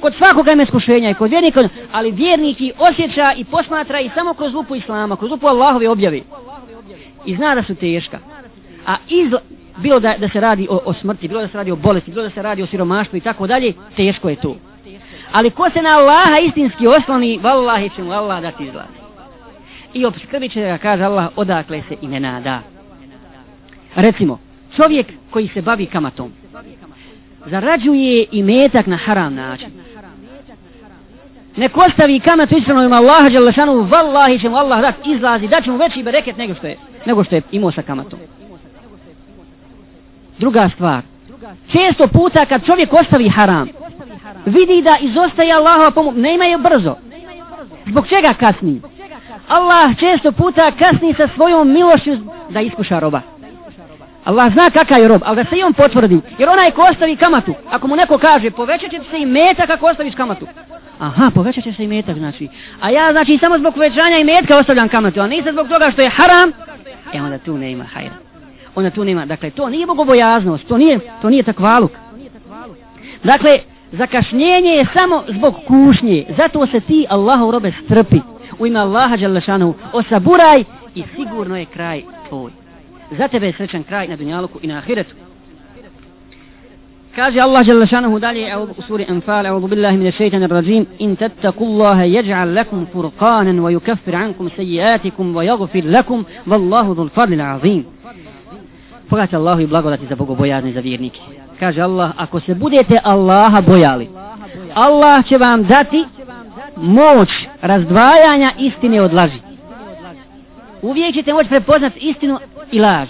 Kod 0.00 0.14
svakoga 0.14 0.52
ima 0.52 0.62
iskušenja 0.62 1.10
i 1.10 1.14
kod 1.14 1.30
vjernika, 1.30 1.68
ali 1.92 2.10
vjernik 2.10 2.60
i 2.60 2.72
osjeća 2.78 3.32
i 3.36 3.44
posmatra 3.44 4.00
i 4.00 4.10
samo 4.14 4.34
kroz 4.34 4.54
lupu 4.54 4.74
Islama, 4.74 5.16
kroz 5.16 5.30
lupu 5.30 5.46
Allahove 5.46 5.88
objave. 5.88 6.20
I 7.26 7.36
zna 7.36 7.54
da 7.54 7.62
su 7.62 7.74
teška. 7.74 8.18
A 8.86 8.96
iz, 9.08 9.32
bilo 9.78 10.00
da, 10.00 10.14
da 10.18 10.28
se 10.28 10.40
radi 10.40 10.66
o, 10.70 10.80
o 10.84 10.94
smrti, 10.94 11.28
bilo 11.28 11.40
da 11.40 11.48
se 11.48 11.56
radi 11.56 11.70
o 11.70 11.76
bolesti, 11.76 12.10
bilo 12.10 12.22
da 12.22 12.30
se 12.30 12.42
radi 12.42 12.62
o 12.62 12.66
siromaštvu 12.66 13.16
i 13.16 13.20
tako 13.20 13.46
dalje, 13.46 13.72
teško 13.96 14.28
je 14.28 14.36
to. 14.36 14.56
Ali 15.32 15.50
ko 15.50 15.70
se 15.70 15.82
na 15.82 15.98
Allaha 15.98 16.38
istinski 16.38 16.86
osloni, 16.86 17.38
vallahi 17.42 17.90
će 17.96 18.02
mu 18.02 18.12
Allah 18.12 18.42
dati 18.42 18.64
izlaz 18.64 18.98
i 19.94 20.04
obskrbit 20.04 20.52
će 20.52 20.60
ga, 20.60 20.78
kaže 20.78 21.04
Allah, 21.04 21.28
odakle 21.36 21.82
se 21.88 21.96
i 22.02 22.06
ne 22.06 22.20
nada. 22.20 22.60
Recimo, 23.94 24.38
čovjek 24.76 25.06
koji 25.30 25.48
se 25.48 25.62
bavi 25.62 25.86
kamatom, 25.86 26.32
zarađuje 27.46 28.26
i 28.32 28.42
metak 28.42 28.86
na 28.86 28.96
haram 28.96 29.34
način. 29.34 29.70
Nek 31.56 31.76
ostavi 31.76 32.20
kamatu 32.20 32.56
ispravno 32.56 32.84
ima 32.84 32.96
Allaha 32.96 33.28
Đalešanu, 33.28 33.82
vallahi 33.82 34.38
će 34.38 34.48
mu 34.48 34.56
Allah 34.56 34.80
dati 34.80 35.10
izlazi, 35.10 35.48
dat 35.48 35.64
će 35.64 35.70
mu 35.70 35.76
veći 35.76 36.02
bereket 36.02 36.36
nego 36.36 36.54
što 36.54 36.66
je, 36.66 36.76
nego 37.06 37.24
što 37.24 37.34
je 37.34 37.42
imao 37.52 37.72
sa 37.72 37.82
kamatom. 37.82 38.18
Druga 40.38 40.70
stvar, 40.74 41.02
često 41.72 42.08
puta 42.08 42.46
kad 42.46 42.66
čovjek 42.66 42.92
ostavi 42.92 43.28
haram, 43.28 43.68
vidi 44.46 44.82
da 44.82 44.96
izostaje 45.00 45.52
Allahova 45.52 45.90
pomoć, 45.90 46.14
ne 46.16 46.34
imaju 46.34 46.58
brzo. 46.58 46.96
Zbog 47.86 48.08
čega 48.08 48.34
kasni? 48.34 48.80
Allah 49.48 49.98
često 49.98 50.32
puta 50.32 50.72
kasni 50.78 51.14
sa 51.14 51.28
svojom 51.34 51.72
milošću 51.72 52.10
da 52.50 52.60
iskuša 52.60 52.98
roba. 52.98 53.20
Allah 54.24 54.52
zna 54.52 54.70
kakav 54.70 55.00
je 55.00 55.08
rob, 55.08 55.22
ali 55.24 55.36
da 55.36 55.44
se 55.44 55.56
i 55.56 55.62
on 55.62 55.72
potvrdi. 55.72 56.20
Jer 56.38 56.48
onaj 56.48 56.70
ko 56.70 56.82
ostavi 56.82 57.16
kamatu, 57.16 57.54
ako 57.70 57.88
mu 57.88 57.96
neko 57.96 58.18
kaže, 58.18 58.50
povećat 58.50 58.90
će 58.90 59.00
se 59.10 59.18
i 59.18 59.26
metak 59.26 59.70
ako 59.70 59.86
ostaviš 59.86 60.14
kamatu. 60.14 60.46
Aha, 60.98 61.30
povećat 61.34 61.64
će 61.64 61.72
se 61.72 61.84
i 61.84 61.88
metak, 61.88 62.16
znači. 62.16 62.48
A 62.80 62.90
ja, 62.90 63.12
znači, 63.12 63.38
samo 63.38 63.58
zbog 63.58 63.74
povećanja 63.74 64.18
i 64.18 64.24
metka 64.24 64.58
ostavljam 64.58 64.88
kamatu, 64.88 65.20
a 65.20 65.26
nisam 65.26 65.52
zbog 65.52 65.68
toga 65.68 65.90
što 65.90 66.02
je 66.02 66.10
haram, 66.10 66.52
e 67.14 67.22
onda 67.22 67.38
tu 67.38 67.58
ne 67.58 67.72
ima 67.72 67.84
hajra. 67.84 68.27
Onda 68.78 68.90
tu 68.90 69.04
nema, 69.04 69.26
dakle, 69.26 69.50
to 69.50 69.68
nije 69.68 69.86
bogobojaznost, 69.86 70.68
to 70.68 70.78
nije, 70.78 71.00
to 71.22 71.30
nije 71.30 71.42
takvaluk. 71.42 71.90
Dakle, 73.24 73.58
zakašnjenje 73.92 74.70
je 74.70 74.86
samo 74.92 75.22
zbog 75.28 75.54
kušnje, 75.66 76.24
zato 76.36 76.66
se 76.66 76.80
ti 76.80 77.06
Allahov 77.10 77.50
robe 77.50 77.72
strpi 77.84 78.20
u 78.58 78.66
ime 78.66 78.78
Allaha 78.78 79.16
Đalešanu 79.16 79.74
osaburaj 79.92 80.64
i 80.94 81.02
sigurno 81.16 81.56
je 81.56 81.64
kraj 81.64 82.02
tvoj. 82.28 82.50
Za 83.18 83.28
tebe 83.28 83.46
je 83.46 83.52
srećan 83.52 83.82
kraj 83.82 84.08
na 84.08 84.16
dunjaluku 84.16 84.58
i 84.62 84.66
na 84.66 84.78
ahiretu. 84.78 85.14
Kaže 87.16 87.40
Allah 87.40 87.66
Đalešanu 87.66 88.18
dalje 88.18 88.56
u 88.56 88.82
suri 88.82 89.06
Anfal, 89.08 89.46
a'udhu 89.46 89.68
billahi 89.68 89.96
mine 89.96 90.12
šeitani 90.12 90.46
rajim, 90.46 90.86
in 90.98 91.16
tattaku 91.16 91.64
yaj'al 91.64 92.54
lakum 92.54 92.86
furqanan 92.92 93.60
wa 93.60 93.72
yukaffir 93.72 94.14
ankum 94.14 94.50
sejiatikum 94.56 95.34
wa 95.36 95.44
yaghfir 95.44 95.84
lakum 95.90 96.24
wallahu 96.46 96.94
dhul 96.94 97.10
fadlil. 99.08 99.28
Pogledajte 99.28 99.36
Allahu 99.36 99.60
i 99.60 99.66
blagodati 99.66 100.06
za 100.06 100.16
bogobojazni 100.16 100.72
za 100.72 100.80
vjernike. 100.80 101.20
Kaže 101.60 101.80
Allah, 101.80 102.10
ako 102.16 102.40
se 102.40 102.54
budete 102.54 102.98
Allaha 103.04 103.60
bojali, 103.60 104.08
Allah 104.74 105.26
će 105.26 105.38
vam 105.38 105.64
dati 105.64 106.04
moć 106.76 107.28
razdvajanja 107.62 108.52
istine 108.58 109.02
od 109.02 109.14
laži. 109.14 109.40
Uvijek 110.82 111.14
ćete 111.14 111.32
moći 111.32 111.48
prepoznat 111.48 111.92
istinu 111.96 112.38
i 112.72 112.80
laž. 112.80 113.08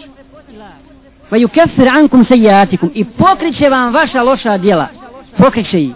Va 1.30 1.38
yukeffir 1.38 1.88
ankum 1.88 2.24
sejatikum 2.24 2.90
i 2.94 3.04
pokriće 3.04 3.68
vam 3.68 3.94
vaša 3.94 4.22
loša 4.22 4.58
djela. 4.58 4.88
Pokriće 5.36 5.82
ih. 5.82 5.92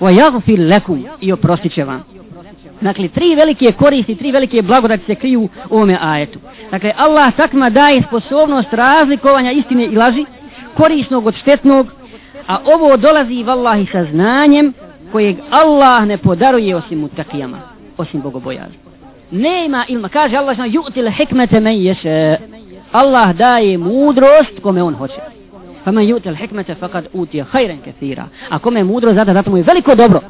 Va 0.00 0.10
jagfir 0.10 0.60
lekum 0.60 1.04
i 1.20 1.32
oprostit 1.32 1.72
će 1.72 1.84
vam. 1.84 2.04
Dakle, 2.82 3.08
tri 3.08 3.34
velike 3.34 3.72
koristi, 3.72 4.14
tri 4.14 4.32
velike 4.32 4.62
blagodati 4.62 5.04
se 5.06 5.14
kriju 5.14 5.48
u 5.70 5.76
ovome 5.76 5.98
ajetu. 6.00 6.38
Dakle, 6.70 6.92
Allah 6.96 7.32
takma 7.36 7.70
daje 7.70 8.02
sposobnost 8.02 8.72
razlikovanja 8.72 9.52
istine 9.52 9.84
i 9.84 9.96
laži, 9.96 10.24
korisnog 10.74 11.26
od 11.26 11.34
štetnog, 11.34 11.86
a 12.48 12.58
ovo 12.74 12.96
dolazi 12.96 13.42
vallahi 13.42 13.86
sa 13.86 14.04
znanjem 14.04 14.72
kojeg 15.12 15.36
Allah 15.50 16.06
ne 16.06 16.18
podaruje 16.18 16.76
osim 16.76 16.98
mutakijama, 16.98 17.58
osim 17.98 18.20
bogobojazni. 18.20 18.76
Nema 19.30 19.84
ilma, 19.88 20.08
kaže 20.08 20.36
Allah 20.36 20.56
što 20.56 20.64
ju'til 20.64 21.16
hikmete 21.16 21.60
men 21.60 21.82
ješe. 21.82 22.36
Allah 22.92 23.36
daje 23.36 23.78
mudrost 23.78 24.60
kome 24.62 24.82
on 24.82 24.94
hoće. 24.94 25.20
Pa 25.84 25.92
men 25.92 26.06
ju'til 26.06 26.36
hikmete 26.36 26.74
fakad 26.74 27.06
utije 27.12 27.44
hajren 27.44 27.78
kathira. 27.84 28.24
A 28.48 28.58
kome 28.58 28.80
je 28.80 28.84
mudrost 28.84 29.16
zada, 29.16 29.32
zato 29.32 29.50
mu 29.50 29.56
je 29.56 29.62
veliko 29.62 29.94
dobro. 29.94 30.20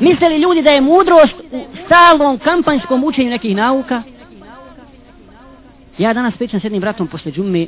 Misle 0.00 0.28
li 0.28 0.36
ljudi 0.36 0.62
da 0.62 0.70
je 0.70 0.80
mudrost 0.80 1.34
u 1.52 1.60
stalnom 1.86 2.38
kampanjskom 2.38 3.04
učenju 3.04 3.30
nekih 3.30 3.56
nauka? 3.56 4.02
Ja 5.98 6.14
danas 6.14 6.34
pričam 6.36 6.60
s 6.60 6.64
jednim 6.64 6.80
bratom 6.80 7.06
posle 7.06 7.32
džume, 7.32 7.66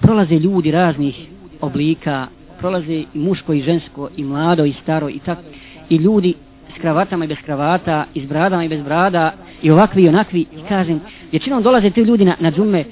prolaze 0.00 0.34
ljudi 0.34 0.70
raznih 0.70 1.26
oblika, 1.60 2.26
prolaze 2.58 2.92
i 2.92 3.06
muško 3.14 3.52
i 3.52 3.60
žensko 3.60 4.08
i 4.16 4.24
mlado 4.24 4.64
i 4.64 4.72
staro 4.82 5.08
i 5.08 5.18
tak 5.18 5.38
i 5.88 5.96
ljudi 5.96 6.34
s 6.76 6.80
kravatama 6.80 7.24
i 7.24 7.28
bez 7.28 7.38
kravata 7.44 8.04
i 8.14 8.20
s 8.20 8.28
bradama 8.28 8.64
i 8.64 8.68
bez 8.68 8.82
brada 8.82 9.32
i 9.62 9.70
ovakvi 9.70 10.02
i 10.02 10.08
onakvi. 10.08 10.40
I 10.40 10.68
kažem 10.68 11.00
većinom 11.32 11.62
dolaze 11.62 11.90
ti 11.90 12.00
ljudi 12.00 12.24
na, 12.24 12.36
na 12.40 12.50
džume 12.50 12.84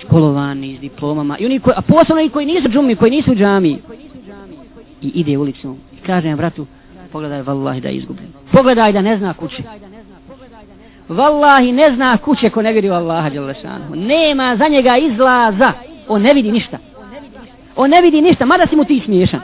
školovani 0.00 0.76
s 0.76 0.80
diplomama 0.80 1.38
i 1.38 1.46
oni 1.46 1.60
koji, 1.60 1.74
a 1.76 1.82
posebno 1.82 2.22
i 2.22 2.28
koji 2.28 2.46
nisu 2.46 2.68
džumi 2.68 2.96
koji 2.96 3.10
nisu 3.10 3.34
džami 3.34 3.78
i 5.02 5.08
ide 5.14 5.38
ulicom. 5.38 5.78
I 5.92 6.06
kažem 6.06 6.36
bratu 6.36 6.66
pogledaj 7.12 7.42
vallahi 7.42 7.80
da 7.80 7.88
je 7.88 7.94
izgubljen 7.94 8.28
pogledaj 8.52 8.92
da 8.92 9.02
ne 9.02 9.16
zna 9.16 9.34
kuće 9.34 9.62
vallahi 11.08 11.72
ne 11.72 11.94
zna 11.94 12.16
kuće 12.16 12.50
ko 12.50 12.62
ne 12.62 12.72
vidi 12.72 12.90
u 12.90 12.94
Allaha 12.94 13.30
nema 13.94 14.56
za 14.56 14.68
njega 14.68 14.96
izlaza 14.96 15.72
on 16.08 16.22
ne 16.22 16.34
vidi 16.34 16.52
ništa 16.52 16.78
on 17.80 17.90
ne 17.90 18.02
vidi 18.02 18.20
ništa, 18.20 18.46
mada 18.46 18.66
si 18.66 18.76
mu 18.76 18.84
ti 18.84 19.02
smiješan. 19.04 19.40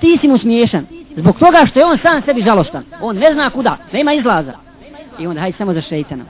Ti 0.00 0.18
si 0.20 0.28
mu 0.28 0.38
smiješan. 0.38 0.86
Zbog 1.16 1.38
toga 1.38 1.66
što 1.66 1.78
je 1.78 1.86
on 1.86 1.98
sam 1.98 2.22
sebi 2.22 2.42
žalostan. 2.42 2.84
On 3.00 3.16
ne 3.16 3.32
zna 3.32 3.50
kuda, 3.50 3.76
nema 3.92 4.12
izlaza. 4.12 4.52
I 5.18 5.26
onda 5.26 5.40
hajde 5.40 5.56
samo 5.58 5.74
za 5.74 5.80
šeitana. 5.80 6.24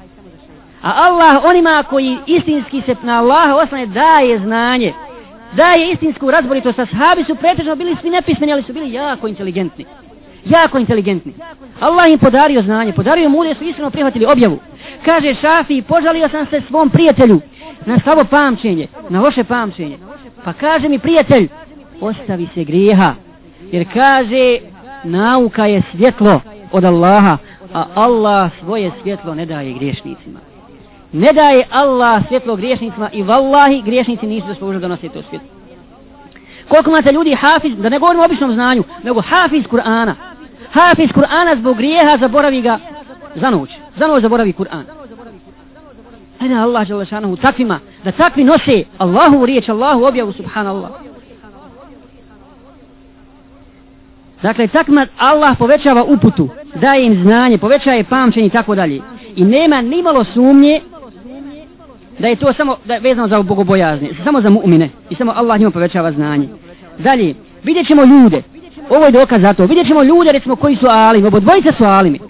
A 0.82 0.92
Allah 0.96 1.44
onima 1.44 1.84
koji 1.90 2.18
istinski 2.26 2.82
se 2.86 2.96
na 3.02 3.18
Allaha 3.18 3.54
oslane 3.54 3.86
daje 3.86 4.38
znanje, 4.38 4.92
daje 5.52 5.92
istinsku 5.92 6.30
razboritost, 6.30 6.78
Ashabi 6.78 7.24
su 7.24 7.34
pretežno 7.34 7.76
bili 7.76 7.96
svi 8.00 8.10
nepismeni, 8.10 8.52
ali 8.52 8.62
su 8.62 8.72
bili 8.72 8.92
jako 8.92 9.28
inteligentni. 9.28 9.84
Jako 10.44 10.78
inteligentni. 10.78 11.32
Allah 11.80 12.10
im 12.10 12.18
podario 12.18 12.62
znanje, 12.62 12.92
podario 12.92 13.28
mu 13.28 13.44
da 13.44 13.54
su 13.54 13.64
iskreno 13.64 13.90
prihvatili 13.90 14.26
objavu. 14.26 14.58
Kaže 15.04 15.34
Šafi, 15.34 15.82
požalio 15.82 16.28
sam 16.28 16.46
se 16.46 16.62
svom 16.68 16.90
prijatelju 16.90 17.40
na 17.86 17.98
slabo 17.98 18.24
pamćenje, 18.24 18.86
na 19.08 19.20
loše 19.20 19.44
pamćenje. 19.44 19.98
Pa 20.44 20.52
kaže 20.52 20.88
mi 20.88 20.98
prijatelj, 20.98 21.48
ostavi 22.00 22.48
se 22.54 22.64
grijeha. 22.64 23.14
Jer 23.72 23.86
kaže, 23.92 24.58
nauka 25.04 25.66
je 25.66 25.82
svjetlo 25.92 26.40
od 26.72 26.84
Allaha. 26.84 27.38
a 27.74 27.86
Allah 27.94 28.50
svoje 28.60 28.90
svjetlo 29.02 29.34
ne 29.34 29.46
daje 29.46 29.72
griješnicima. 29.72 30.40
Ne 31.12 31.32
daje 31.32 31.66
Allah 31.70 32.22
svjetlo 32.28 32.56
griješnicima 32.56 33.10
i 33.12 33.22
vallahi 33.22 33.82
griješnici 33.82 34.26
nisu 34.26 34.46
zaslužili 34.46 34.80
da 34.80 34.88
nose 34.88 35.08
to 35.08 35.22
svjetlo. 35.22 35.48
Koliko 36.68 36.90
imate 36.90 37.12
ljudi 37.12 37.34
hafiz, 37.34 37.76
da 37.76 37.88
ne 37.88 37.98
govorimo 37.98 38.22
o 38.22 38.26
običnom 38.26 38.52
znanju, 38.52 38.84
nego 39.02 39.20
hafiz 39.20 39.64
Kur'ana. 39.64 40.14
Hafiz 40.72 41.10
Kur'ana 41.12 41.56
zbog 41.56 41.76
grijeha 41.76 42.18
zaboravi 42.18 42.60
ga 42.62 42.78
za 43.34 43.50
noć. 43.50 43.70
Za 43.96 44.06
noć 44.06 44.22
zaboravi 44.22 44.52
Kur'an. 44.52 44.84
Hajde 46.40 46.54
Allah 46.54 46.86
žele 46.86 47.06
šanuhu 47.06 47.36
takvima, 47.36 47.80
da 48.04 48.12
takvi 48.12 48.44
nose 48.44 48.84
Allahu 48.98 49.46
riječ, 49.46 49.68
Allahu 49.68 50.04
objavu, 50.04 50.32
subhanallah. 50.32 50.90
Dakle, 54.42 54.68
takma 54.68 55.06
Allah 55.18 55.58
povećava 55.58 56.04
uputu, 56.04 56.48
daje 56.74 57.06
im 57.06 57.22
znanje, 57.22 57.58
povećaje 57.58 58.04
pamćenje 58.04 58.46
i 58.46 58.50
tako 58.50 58.74
dalje. 58.74 59.00
I 59.36 59.44
nema 59.44 59.80
ni 59.80 60.02
malo 60.02 60.24
sumnje 60.24 60.80
da 62.18 62.28
je 62.28 62.36
to 62.36 62.52
samo 62.52 62.76
da 62.84 62.94
je 62.94 63.00
vezano 63.00 63.28
za 63.28 63.42
bogobojazne, 63.42 64.08
samo 64.24 64.40
za 64.40 64.50
mu'mine 64.50 64.88
i 65.10 65.14
samo 65.14 65.32
Allah 65.36 65.58
njima 65.58 65.70
povećava 65.70 66.12
znanje. 66.12 66.48
Dalje, 66.98 67.34
vidjet 67.62 67.86
ćemo 67.86 68.04
ljude, 68.04 68.42
ovo 68.90 69.04
je 69.04 69.12
dokaz 69.12 69.40
za 69.40 69.54
to, 69.54 69.66
vidjet 69.66 69.86
ćemo 69.86 70.02
ljude 70.02 70.32
recimo 70.32 70.56
koji 70.56 70.76
su 70.76 70.86
alimi, 70.88 71.28
obo 71.28 71.40
dvojica 71.40 71.72
su 71.72 71.84
alimi, 71.84 72.20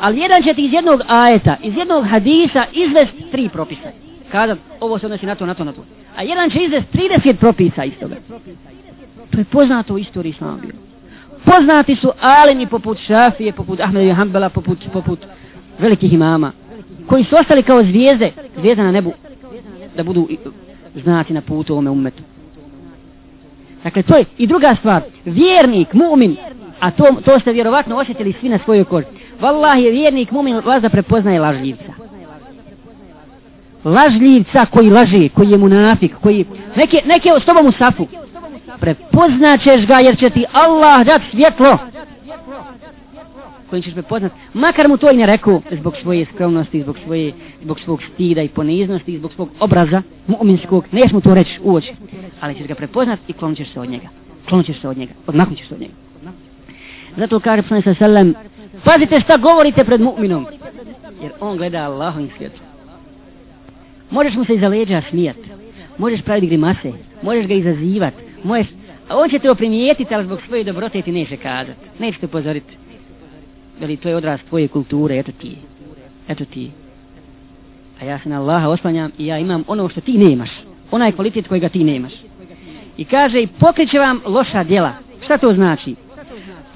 ali 0.00 0.20
jedan 0.20 0.42
će 0.42 0.54
ti 0.54 0.64
iz 0.64 0.72
jednog 0.72 1.00
ajeta, 1.08 1.56
iz 1.62 1.76
jednog 1.76 2.04
hadisa 2.06 2.64
izvest 2.72 3.12
tri 3.30 3.48
propisa. 3.48 3.90
Kada 4.32 4.56
ovo 4.80 4.98
se 4.98 5.06
odnosi 5.06 5.26
na 5.26 5.34
to, 5.34 5.46
na 5.46 5.54
to, 5.54 5.64
na 5.64 5.72
to. 5.72 5.84
A 6.16 6.22
jedan 6.22 6.50
će 6.50 6.58
izvest 6.58 6.86
30 6.92 7.32
propisa 7.34 7.84
iz 7.84 7.92
toga. 8.00 8.16
To 9.30 9.38
je 9.38 9.44
poznato 9.44 9.94
u 9.94 9.98
istoriji 9.98 10.30
islama 10.30 10.56
bilo. 10.56 10.78
Poznati 11.44 11.96
su 11.96 12.12
alimi 12.20 12.66
poput 12.66 12.98
Šafije, 12.98 13.52
poput 13.52 13.80
Ahmeda 13.80 14.06
i 14.06 14.12
Hanbala, 14.12 14.48
poput, 14.48 14.78
poput 14.92 15.18
velikih 15.78 16.12
imama, 16.12 16.52
koji 17.06 17.24
su 17.24 17.36
ostali 17.36 17.62
kao 17.62 17.82
zvijezde, 17.82 18.32
zvijezde 18.58 18.82
na 18.82 18.92
nebu, 18.92 19.12
da 19.96 20.02
budu 20.02 20.28
znaci 20.94 21.32
na 21.32 21.40
putu 21.40 21.72
ovome 21.72 21.90
umetu. 21.90 22.22
Dakle, 23.84 24.02
to 24.02 24.16
je 24.16 24.24
i 24.38 24.46
druga 24.46 24.76
stvar. 24.78 25.02
Vjernik, 25.24 25.92
mu'min, 25.92 26.36
a 26.80 26.90
to, 26.90 27.04
to 27.24 27.40
ste 27.40 27.52
vjerovatno 27.52 27.96
osjetili 27.96 28.34
svi 28.40 28.48
na 28.48 28.58
svojoj 28.64 28.84
koži. 28.84 29.06
Wallah 29.40 29.74
je 29.74 29.90
vjernik, 29.90 30.30
mu'min, 30.30 30.64
vas 30.64 30.82
da 30.82 30.88
prepoznaje 30.88 31.40
lažljivca. 31.40 31.92
Lažljivca 33.84 34.66
koji 34.66 34.90
laže, 34.90 35.28
koji 35.28 35.50
je 35.50 35.58
munafik, 35.58 36.12
koji... 36.22 36.44
Neke, 36.76 37.02
neke 37.06 37.30
s 37.42 37.44
tobom 37.44 37.66
u 37.66 37.72
safu. 37.72 38.06
Prepoznaćeš 38.80 39.86
ga 39.86 39.98
jer 39.98 40.18
će 40.18 40.30
ti 40.30 40.44
Allah 40.52 41.06
dat 41.06 41.22
svjetlo 41.30 41.78
kojim 43.70 43.82
ćeš 43.82 43.92
prepoznat, 43.92 44.32
makar 44.54 44.88
mu 44.88 44.96
to 44.96 45.10
i 45.10 45.16
ne 45.16 45.26
rekao, 45.26 45.62
zbog 45.70 45.94
svoje 46.02 46.26
skromnosti, 46.34 46.82
zbog, 46.82 46.96
svoje, 47.04 47.32
zbog 47.62 47.80
svog 47.80 48.00
stida 48.02 48.42
i 48.42 48.48
poniznosti, 48.48 49.18
zbog 49.18 49.32
svog 49.32 49.48
obraza 49.60 50.02
mu'minskog, 50.26 50.84
neš 50.92 51.12
mu 51.12 51.20
to 51.20 51.34
reći 51.34 51.58
u 51.62 51.74
oči, 51.74 51.92
ali 52.40 52.54
ćeš 52.54 52.66
ga 52.66 52.74
prepoznat 52.74 53.18
i 53.28 53.32
klonit 53.32 53.58
ćeš 53.58 53.72
se 53.72 53.80
od 53.80 53.90
njega. 53.90 54.08
Klonit 54.48 54.66
ćeš 54.66 54.80
se 54.80 54.88
od 54.88 54.98
njega, 54.98 55.12
odmaknut 55.26 55.58
ćeš 55.58 55.68
se 55.68 55.74
od 55.74 55.80
njega. 55.80 55.92
Zato 57.16 57.40
kaže 57.40 57.62
poslani 57.62 57.82
sa 57.82 57.94
selem, 57.94 58.34
pazite 58.84 59.20
šta 59.20 59.36
govorite 59.36 59.84
pred 59.84 60.00
mu'minom, 60.00 60.44
jer 61.22 61.32
on 61.40 61.56
gleda 61.56 61.78
Allahovim 61.78 62.30
svijetom. 62.36 62.60
Možeš 64.10 64.34
mu 64.34 64.44
se 64.44 64.54
iza 64.54 64.68
leđa 64.68 65.02
smijat, 65.10 65.36
možeš 65.98 66.22
praviti 66.22 66.46
grimase, 66.46 66.92
možeš 67.22 67.46
ga 67.46 67.54
izazivat, 67.54 68.14
možeš, 68.44 68.66
a 69.08 69.16
on 69.16 69.30
će 69.30 69.38
te 69.38 69.50
oprimijetiti, 69.50 70.14
ali 70.14 70.24
zbog 70.24 70.40
svoje 70.46 70.64
dobrote 70.64 71.02
ti 71.02 71.12
neće 71.12 71.36
kazat, 71.36 71.76
neće 71.98 72.18
te 72.18 72.26
upozoriti 72.26 72.76
veli 73.80 73.96
to 73.96 74.08
je 74.08 74.16
odraz 74.16 74.40
tvoje 74.48 74.68
kulture, 74.68 75.18
eto 75.18 75.32
ti, 75.32 75.56
eto 76.28 76.44
ti. 76.44 76.70
A 78.00 78.04
ja 78.04 78.18
se 78.18 78.28
na 78.28 78.40
Allaha 78.40 78.68
oslanjam 78.68 79.10
i 79.18 79.26
ja 79.26 79.38
imam 79.38 79.64
ono 79.66 79.88
što 79.88 80.00
ti 80.00 80.18
nemaš, 80.18 80.50
onaj 80.90 81.12
kvalitet 81.12 81.48
kojega 81.48 81.68
ti 81.68 81.84
nemaš. 81.84 82.12
I 83.00 83.04
kaže, 83.04 83.46
pokriće 83.60 83.98
vam 83.98 84.20
loša 84.26 84.64
djela. 84.64 84.92
Šta 85.24 85.38
to 85.38 85.52
znači? 85.52 85.94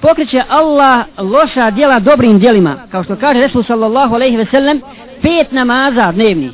Pokriće 0.01 0.41
Allah 0.49 1.05
loša 1.17 1.71
djela 1.71 1.99
dobrim 1.99 2.39
djelima. 2.39 2.75
Kao 2.91 3.03
što 3.03 3.15
kaže 3.15 3.41
Resul 3.41 3.63
sallallahu 3.63 4.15
aleyhi 4.15 4.37
ve 4.37 4.45
sellem, 4.45 4.81
pet 5.21 5.51
namaza 5.51 6.11
dnevni. 6.11 6.51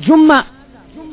Džumma 0.00 0.42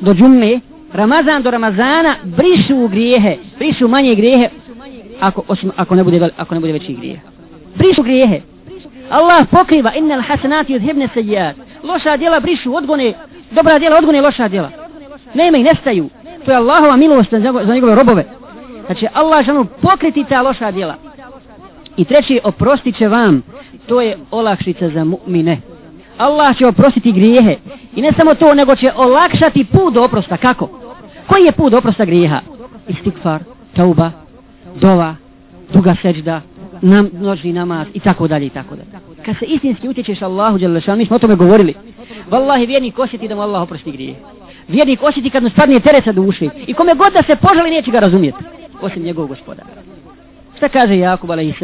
do 0.01 0.13
džumme, 0.13 0.59
Ramazan 0.93 1.43
do 1.43 1.51
Ramazana, 1.51 2.15
brišu 2.23 2.87
grijehe, 2.87 3.37
brišu 3.57 3.87
manje 3.87 4.15
grijehe, 4.15 4.49
ako, 5.19 5.43
osim, 5.47 5.71
ako, 5.75 5.95
ne 5.95 6.03
bude, 6.03 6.29
ako 6.37 6.53
ne 6.53 6.59
bude 6.59 6.73
veći 6.73 6.93
grijehe 6.93 7.37
brišu 7.77 8.03
grijehe. 8.03 8.41
Allah 9.09 9.47
pokriva 9.51 9.93
innal 9.95 10.21
hasanati 10.21 10.73
yudhibna 10.73 11.07
sayyiat. 11.15 11.55
Loša 11.83 12.17
djela 12.17 12.39
brišu, 12.39 12.75
odgone, 12.75 13.13
dobra 13.51 13.79
djela 13.79 13.97
odgone 13.97 14.21
loša 14.21 14.47
djela. 14.47 14.71
Nema 15.33 15.57
ih, 15.57 15.63
nestaju. 15.63 16.09
To 16.47 16.51
je 16.51 16.57
Allahova 16.57 16.95
milost 16.95 17.29
za, 17.31 17.53
za 17.65 17.73
njegove 17.73 17.95
robove. 17.95 18.25
Znači 18.85 19.07
Allah 19.13 19.45
žanu 19.45 19.65
pokriti 19.81 20.25
ta 20.29 20.41
loša 20.41 20.71
djela. 20.71 20.95
I 21.97 22.05
treći, 22.05 22.39
oprostit 22.43 22.97
će 22.97 23.07
vam. 23.07 23.41
To 23.87 24.01
je 24.01 24.17
olakšica 24.31 24.89
za 24.89 25.05
mu'mine. 25.05 25.57
Allah 26.17 26.57
će 26.57 26.67
oprostiti 26.67 27.11
grijehe. 27.11 27.55
I 27.95 28.01
ne 28.01 28.11
samo 28.17 28.35
to, 28.35 28.53
nego 28.53 28.75
će 28.75 28.91
olakšati 28.95 29.65
put 29.65 29.93
do 29.93 30.03
oprosta. 30.03 30.37
Kako? 30.37 30.69
Koji 31.27 31.43
je 31.43 31.51
put 31.51 31.71
do 31.71 31.77
oprosta 31.77 32.05
grijeha? 32.05 32.39
Istikfar, 32.87 33.43
tauba, 33.75 34.11
dova, 34.75 35.15
duga 35.73 35.95
seđda, 36.01 36.41
nam, 36.81 37.09
nožni 37.13 37.53
namaz 37.53 37.87
i 37.93 37.99
tako 37.99 38.27
dalje 38.27 38.45
i 38.45 38.49
tako 38.49 38.75
dalje. 38.75 38.89
Kad 39.25 39.37
se 39.37 39.45
istinski 39.45 39.89
utječeš 39.89 40.21
Allahu 40.21 40.57
Đalešan, 40.57 40.97
mi 40.97 41.05
smo 41.05 41.15
o 41.15 41.19
tome 41.19 41.35
govorili. 41.35 41.75
Wallahi 42.31 42.67
vjernik 42.67 42.99
osjeti 42.99 43.27
da 43.27 43.35
mu 43.35 43.41
Allah 43.41 43.61
oprosti 43.61 43.91
grije. 43.91 44.15
Vjernik 44.67 45.03
osjeti 45.03 45.29
kad 45.29 45.43
mu 45.43 45.49
stvarnije 45.49 45.79
teresa 45.79 46.11
duši. 46.11 46.49
I 46.67 46.73
kome 46.73 46.93
god 46.93 47.13
da 47.13 47.23
se 47.23 47.35
požali 47.35 47.69
neće 47.69 47.91
ga 47.91 47.99
razumjeti. 47.99 48.37
Osim 48.81 49.03
njegovog 49.03 49.29
gospoda. 49.29 49.63
Šta 50.57 50.69
kaže 50.69 50.97
Jakub 50.97 51.31
a.s. 51.31 51.59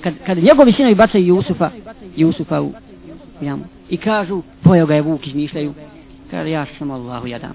Kad, 0.00 0.14
kad 0.26 0.38
njegovi 0.38 0.72
sinovi 0.72 0.94
bacaju 0.94 1.26
Jusufa, 1.26 1.70
Jusufa 2.16 2.62
u 2.62 2.72
jamu. 3.40 3.64
I 3.90 3.96
kažu, 3.96 4.42
pojao 4.62 4.86
ga 4.86 4.94
je 4.94 5.02
vuk, 5.02 5.26
izmišljaju. 5.26 5.74
Kaže, 6.30 6.50
ja 6.50 6.66
sam 6.78 6.90
Allahu 6.90 7.26
jadam. 7.26 7.54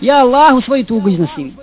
Ja 0.00 0.16
Allahu 0.16 0.60
svoju 0.60 0.84
tugu 0.84 1.08
iznosim. 1.08 1.56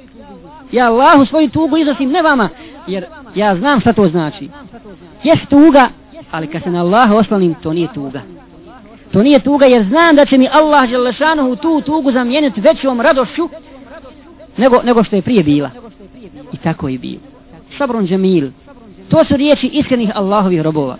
Ja 0.71 0.88
Allahu 0.88 1.25
svoju 1.25 1.49
tugu 1.49 1.77
iznosim, 1.77 2.12
ne 2.12 2.21
vama. 2.21 2.49
Jer 2.88 3.06
ja 3.36 3.56
znam 3.56 3.82
šta 3.82 3.93
to 3.93 4.08
znači. 4.08 4.49
Jest 5.23 5.49
tuga, 5.49 5.89
ali 6.32 6.47
kad 6.47 6.63
se 6.63 6.71
na 6.71 6.82
Allaha 6.82 7.15
oslanim, 7.15 7.56
to 7.63 7.73
nije 7.73 7.93
tuga. 7.93 8.21
To 9.12 9.24
nije 9.24 9.39
tuga 9.39 9.65
jer 9.65 9.84
znam 9.84 10.15
da 10.15 10.26
će 10.26 10.38
mi 10.38 10.47
Allah 10.52 10.89
Želešanohu 10.89 11.56
tu 11.56 11.82
tugu 11.82 12.12
zamijeniti 12.12 12.62
većom 12.62 13.02
radošću 13.02 13.50
nego, 14.58 14.82
nego 14.84 15.04
što 15.04 15.15
je 15.15 15.21
prije 15.21 15.43
bila. 15.43 15.69
I 16.54 16.58
tako 16.58 16.88
je 16.88 16.97
bilo. 16.97 17.21
Sabrun 17.78 18.08
Džemil. 18.08 18.50
To 19.10 19.26
su 19.26 19.38
riječi 19.38 19.67
iskrenih 19.67 20.12
Allahovih 20.15 20.62
robova. 20.62 20.97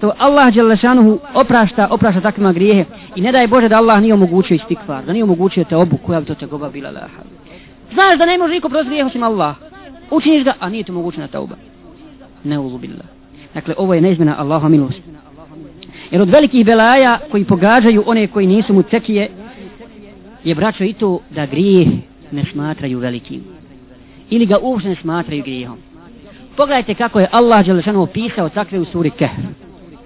To 0.00 0.12
Allah 0.18 0.54
Đelešanuhu 0.54 1.18
oprašta, 1.34 1.88
oprašta 1.90 2.20
takvima 2.20 2.52
grijehe. 2.52 2.84
I 3.16 3.20
ne 3.20 3.32
daj 3.32 3.46
Bože 3.46 3.68
da 3.68 3.76
Allah 3.76 4.00
nije 4.00 4.14
omogućio 4.14 4.54
istikvar, 4.54 5.04
da 5.04 5.12
nije 5.12 5.24
omogućio 5.24 5.64
te 5.64 5.76
obu 5.76 5.96
koja 5.96 6.20
bi 6.20 6.26
to 6.26 6.34
tegoba 6.34 6.70
bila 6.70 6.90
laha. 6.90 7.22
Znaš 7.92 8.18
da 8.18 8.26
ne 8.26 8.38
može 8.38 8.54
niko 8.54 8.68
protiv 8.68 8.88
grijeh 8.88 9.06
osim 9.06 9.22
Allah. 9.22 9.56
Učiniš 10.10 10.44
ga, 10.44 10.54
a 10.60 10.68
nije 10.68 10.84
ti 10.84 10.92
mogućena 10.92 11.28
tauba. 11.28 11.54
Ne 12.44 12.58
ulubila. 12.58 13.04
Dakle, 13.54 13.74
ovo 13.78 13.94
je 13.94 14.00
neizmjena 14.00 14.34
Allaha 14.38 14.68
milost. 14.68 15.00
Jer 16.10 16.22
od 16.22 16.30
velikih 16.30 16.66
belaja 16.66 17.18
koji 17.30 17.44
pogađaju 17.44 18.04
one 18.06 18.26
koji 18.26 18.46
nisu 18.46 18.74
mu 18.74 18.82
cekije, 18.82 19.28
je 20.44 20.54
braćo 20.54 20.84
i 20.84 20.92
to 20.92 21.20
da 21.30 21.46
grijeh 21.46 21.88
ne 22.30 22.44
smatraju 22.52 22.98
velikim. 22.98 23.44
Ili 24.30 24.46
ga 24.46 24.58
uopšte 24.62 24.88
ne 24.88 24.94
smatraju 24.94 25.42
grijehom. 25.42 25.78
Pogledajte 26.56 26.94
kako 26.94 27.20
je 27.20 27.28
Allah 27.32 27.66
Đelešanu 27.66 28.02
opisao 28.02 28.48
takve 28.48 28.78
u 28.78 28.84
suri 28.84 29.10
Kehr. 29.10 29.42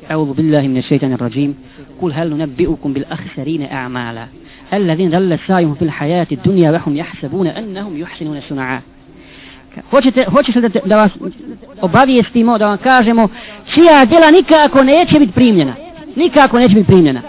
Euzu 0.09 0.35
billahi 0.35 0.69
mine 0.69 0.83
šeitana 0.83 1.17
rajim. 1.17 1.57
Kul 2.01 2.13
hel 2.13 2.29
nunabbi'ukum 2.29 2.93
bil 2.93 3.05
ahsarine 3.11 3.69
a'mala. 3.73 4.27
Alladhin 4.71 5.11
dalle 5.11 5.39
sajuhu 5.47 5.75
fil 5.75 5.91
hajati 5.91 6.37
dunja 6.45 6.71
vahum 6.71 6.97
jahsabuna 6.97 7.53
annahum 7.57 7.97
juhsinuna 7.97 8.41
suna'a. 8.49 8.79
Hoćete, 9.91 10.25
hoćeš 10.25 10.55
li 10.55 10.69
da, 10.69 10.81
da 10.85 10.97
vas 10.97 11.13
obavijestimo, 11.81 12.59
da 12.59 12.67
vam 12.67 12.79
kažemo 12.79 13.29
čija 13.75 14.05
djela 14.05 14.31
nikako 14.31 14.83
neće 14.83 15.19
biti 15.19 15.33
primljena? 15.33 15.84
Nikako 16.17 16.59
neće 16.59 16.75
biti 16.75 16.87
primljena. 16.87 17.23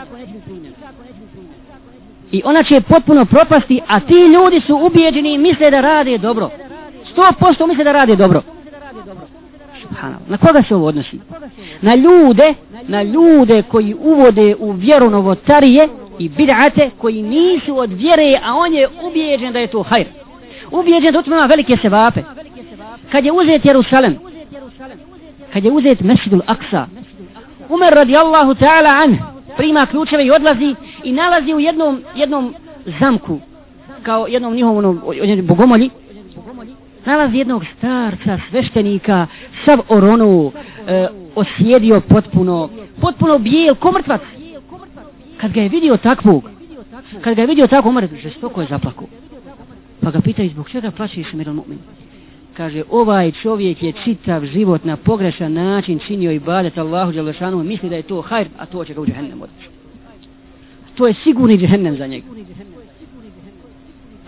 I 2.32 2.41
ona 2.45 2.63
će 2.63 2.82
potpuno 2.82 3.26
propasti, 3.26 3.82
a 3.88 4.00
ti 4.00 4.13
ljudi 4.13 4.62
su 4.67 4.76
ubijeđeni 4.76 5.34
i 5.34 5.38
misle 5.38 5.71
da 5.71 5.82
rade 5.82 6.17
dobro. 6.17 6.50
Sto 7.12 7.32
posto 7.39 7.67
misle 7.67 7.84
da 7.84 7.91
rade 7.91 8.15
dobro. 8.15 8.41
Na 10.28 10.38
koga 10.38 10.63
se 10.63 10.76
ovo 10.76 10.88
odnosi? 10.88 11.19
Na 11.82 11.95
ljude, 11.95 12.54
na 12.88 13.04
ljude 13.04 13.62
koji 13.62 13.95
uvode 14.00 14.56
u 14.60 14.71
vjeru 14.71 15.10
novotarije 15.10 15.89
i 16.19 16.30
bid'ate 16.30 16.89
koji 16.98 17.21
nisu 17.21 17.78
od 17.78 17.93
vjere, 17.93 18.39
a 18.43 18.54
on 18.54 18.74
je 18.74 18.89
ubijeđen 19.04 19.54
da 19.54 19.60
je 19.60 19.67
to 19.67 19.84
hajr. 19.84 20.06
Ubijeđen 20.71 21.13
da 21.13 21.19
utmano 21.19 21.48
velike 21.48 21.78
sevape. 21.82 22.21
Kad 23.12 23.26
je 23.26 23.32
uzet 23.32 23.65
Jerusalem, 23.65 24.17
kad 25.54 25.65
je 25.65 25.71
uzet 25.71 26.02
Mesjidul 26.02 26.41
Aksa, 26.48 26.88
Umar 27.69 27.93
radijallahu 27.93 28.56
ta'ala 28.56 29.04
an 29.04 29.17
prima 29.58 29.86
ključeve 29.86 30.25
i 30.25 30.32
odlazi 30.32 30.75
i 31.04 31.12
nalazi 31.12 31.54
u 31.54 31.60
jednom, 31.60 32.04
jednom 32.15 32.54
zamku 32.99 33.39
kao 34.04 34.28
jednom 34.28 34.56
njihovom 34.56 34.78
onom, 34.78 35.01
bogomolji 35.43 35.89
nalazi 37.06 37.38
jednog 37.38 37.63
starca, 37.78 38.39
sveštenika, 38.49 39.28
sav 39.65 39.80
oronu, 39.89 40.51
e, 40.88 41.08
osjedio 41.36 42.01
potpuno, 42.01 42.69
potpuno 43.01 43.39
bijel, 43.39 43.75
ko 43.75 43.91
mrtvac. 43.91 44.21
Kad 45.38 45.51
ga 45.51 45.62
je 45.62 45.69
vidio 45.69 45.97
takvog, 45.97 46.49
kad 47.21 47.36
ga 47.36 47.41
je 47.41 47.47
vidio 47.47 47.67
takvog, 47.67 47.89
Umar 47.89 48.08
žestoko 48.21 48.62
je 48.62 48.67
zaplakao. 48.67 49.08
Pa 50.01 50.12
ga 50.12 50.21
pitaju, 50.21 50.49
zbog 50.49 50.69
čega 50.69 50.91
plaćiš 50.91 51.34
miran 51.34 51.56
mu'min? 51.56 51.78
Kaže, 52.57 52.83
ovaj 52.91 53.31
čovjek 53.31 53.83
je 53.83 53.91
čitav 54.03 54.45
život 54.45 54.83
na 54.83 54.97
pogrešan 54.97 55.53
način 55.53 55.99
činio 55.99 56.31
i 56.31 56.39
badet 56.39 56.77
Allahu 56.77 57.11
Đalešanu 57.11 57.63
misli 57.63 57.89
da 57.89 57.95
je 57.95 58.01
to 58.01 58.21
hajr, 58.21 58.47
a 58.57 58.65
to 58.65 58.85
će 58.85 58.93
ga 58.93 59.01
u 59.01 59.05
džehennem 59.05 59.41
odreći. 59.41 59.69
To 60.95 61.07
je 61.07 61.13
sigurni 61.13 61.57
džehennem 61.57 61.97
za 61.97 62.07
njega. 62.07 62.25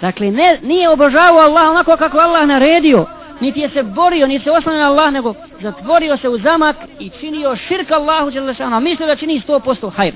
Dakle, 0.02 0.32
ne, 0.32 0.60
nije 0.64 0.90
obožavao 0.90 1.40
Allah 1.40 1.70
onako 1.70 1.98
kako 1.98 2.18
Allah 2.18 2.48
naredio, 2.48 3.06
niti 3.40 3.60
je 3.60 3.70
se 3.70 3.84
borio, 3.84 4.28
niti 4.28 4.44
se 4.44 4.52
oslanio 4.52 4.82
na 4.82 4.90
Allah, 4.90 5.14
nego 5.14 5.34
zatvorio 5.62 6.18
se 6.18 6.30
u 6.30 6.38
zamak 6.38 6.76
i 7.00 7.10
činio 7.10 7.56
širk 7.56 7.92
Allahu 7.92 8.32
Đalešanu, 8.32 8.76
a 8.76 8.80
mislio 8.80 9.08
da 9.08 9.16
čini 9.16 9.42
100% 9.48 9.92
hajr. 9.92 10.14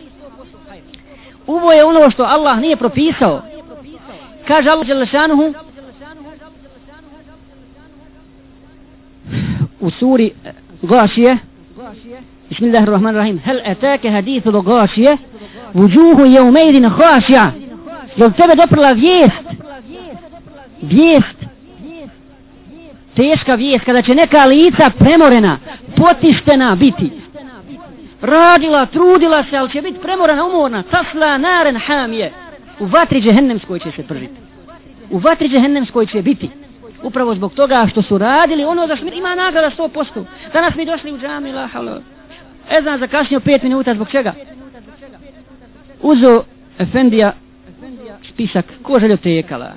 Uvo 1.48 1.72
je 1.72 1.86
ono 1.86 2.12
što 2.12 2.24
Allah 2.24 2.60
nije 2.60 2.76
propisao. 2.76 3.42
Kaže 4.48 4.70
Allah 4.70 4.88
Đalešanu, 4.88 5.54
u 9.82 9.90
suri 9.90 10.32
e, 10.46 10.52
Gašije 10.82 11.38
Bismillahirrahmanirrahim. 12.50 13.40
Hel 13.40 13.60
etake 13.66 14.10
hadithu 14.10 14.62
Gašije 14.62 15.18
Vujuhu 15.74 16.26
je 16.26 16.42
umejdin 16.42 16.90
Gašija 16.98 17.52
Jel 18.16 18.32
tebe 18.32 18.56
doprla 18.56 18.92
vijest? 18.92 19.44
Vijest. 20.82 21.36
Teška 23.16 23.56
vijest 23.56 23.86
kada 23.86 24.02
će 24.02 24.16
neka 24.16 24.46
lica 24.46 24.92
premorena 25.00 25.58
Potištena 25.96 26.76
biti. 26.76 27.12
Radila, 28.22 28.86
trudila 28.86 29.44
se, 29.50 29.58
ali 29.58 29.72
će 29.72 29.82
biti 29.82 30.00
premorena, 30.00 30.46
umorna. 30.46 30.84
Tasla 30.84 31.38
naren 31.38 31.78
hamije. 31.78 32.32
U 32.80 32.86
vatri 32.86 33.22
džehennemskoj 33.22 33.80
će 33.80 33.92
se 33.92 34.04
pržiti 34.04 34.34
U 35.10 35.18
vatri 35.18 35.50
džehennemskoj 35.50 36.06
će 36.06 36.22
biti 36.22 36.50
upravo 37.04 37.36
zbog 37.36 37.54
toga 37.54 37.88
što 37.92 38.02
su 38.02 38.18
radili 38.18 38.66
ono 38.66 38.88
za 38.88 38.98
ima 39.14 39.36
nagrada 39.36 39.72
100%. 39.78 40.24
Danas 40.54 40.76
mi 40.76 40.86
došli 40.86 41.12
u 41.12 41.18
džami, 41.18 41.52
la 41.52 41.68
halo. 41.68 42.02
Ezan 42.72 43.00
zakasnio 43.00 43.40
5 43.40 43.64
minuta, 43.64 43.94
zbog 43.94 44.10
čega? 44.10 44.34
Uzo 46.02 46.44
Efendija 46.80 47.34
spisak 48.30 48.66
ko 48.84 49.00
želio 49.00 49.18
tekala. 49.18 49.74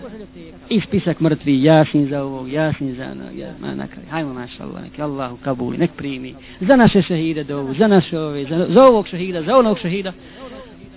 I 0.69 0.81
spisak 0.81 1.21
mrtvi, 1.21 1.63
jasni 1.63 2.07
za 2.07 2.23
ovog, 2.23 2.53
jasni 2.53 2.95
za 2.95 3.05
ono, 3.05 3.25
ja, 3.41 3.49
ma 3.61 3.75
na 3.75 3.87
kraju, 3.87 4.09
hajmo 4.11 4.33
maša 4.33 4.63
Allah, 4.63 4.83
nek 4.83 4.99
Allahu 4.99 5.37
kabuli, 5.45 5.79
nek 5.79 5.91
primi, 5.97 6.35
za 6.61 6.77
naše 6.77 7.03
šehide 7.03 7.45
dovu, 7.45 7.75
za 7.75 7.89
naše 7.89 8.19
ove, 8.19 8.45
za, 8.45 8.67
za 8.69 8.85
ovog 8.85 9.09
šehida, 9.09 9.43
za 9.43 9.57
onog 9.59 9.79
šehida. 9.79 10.13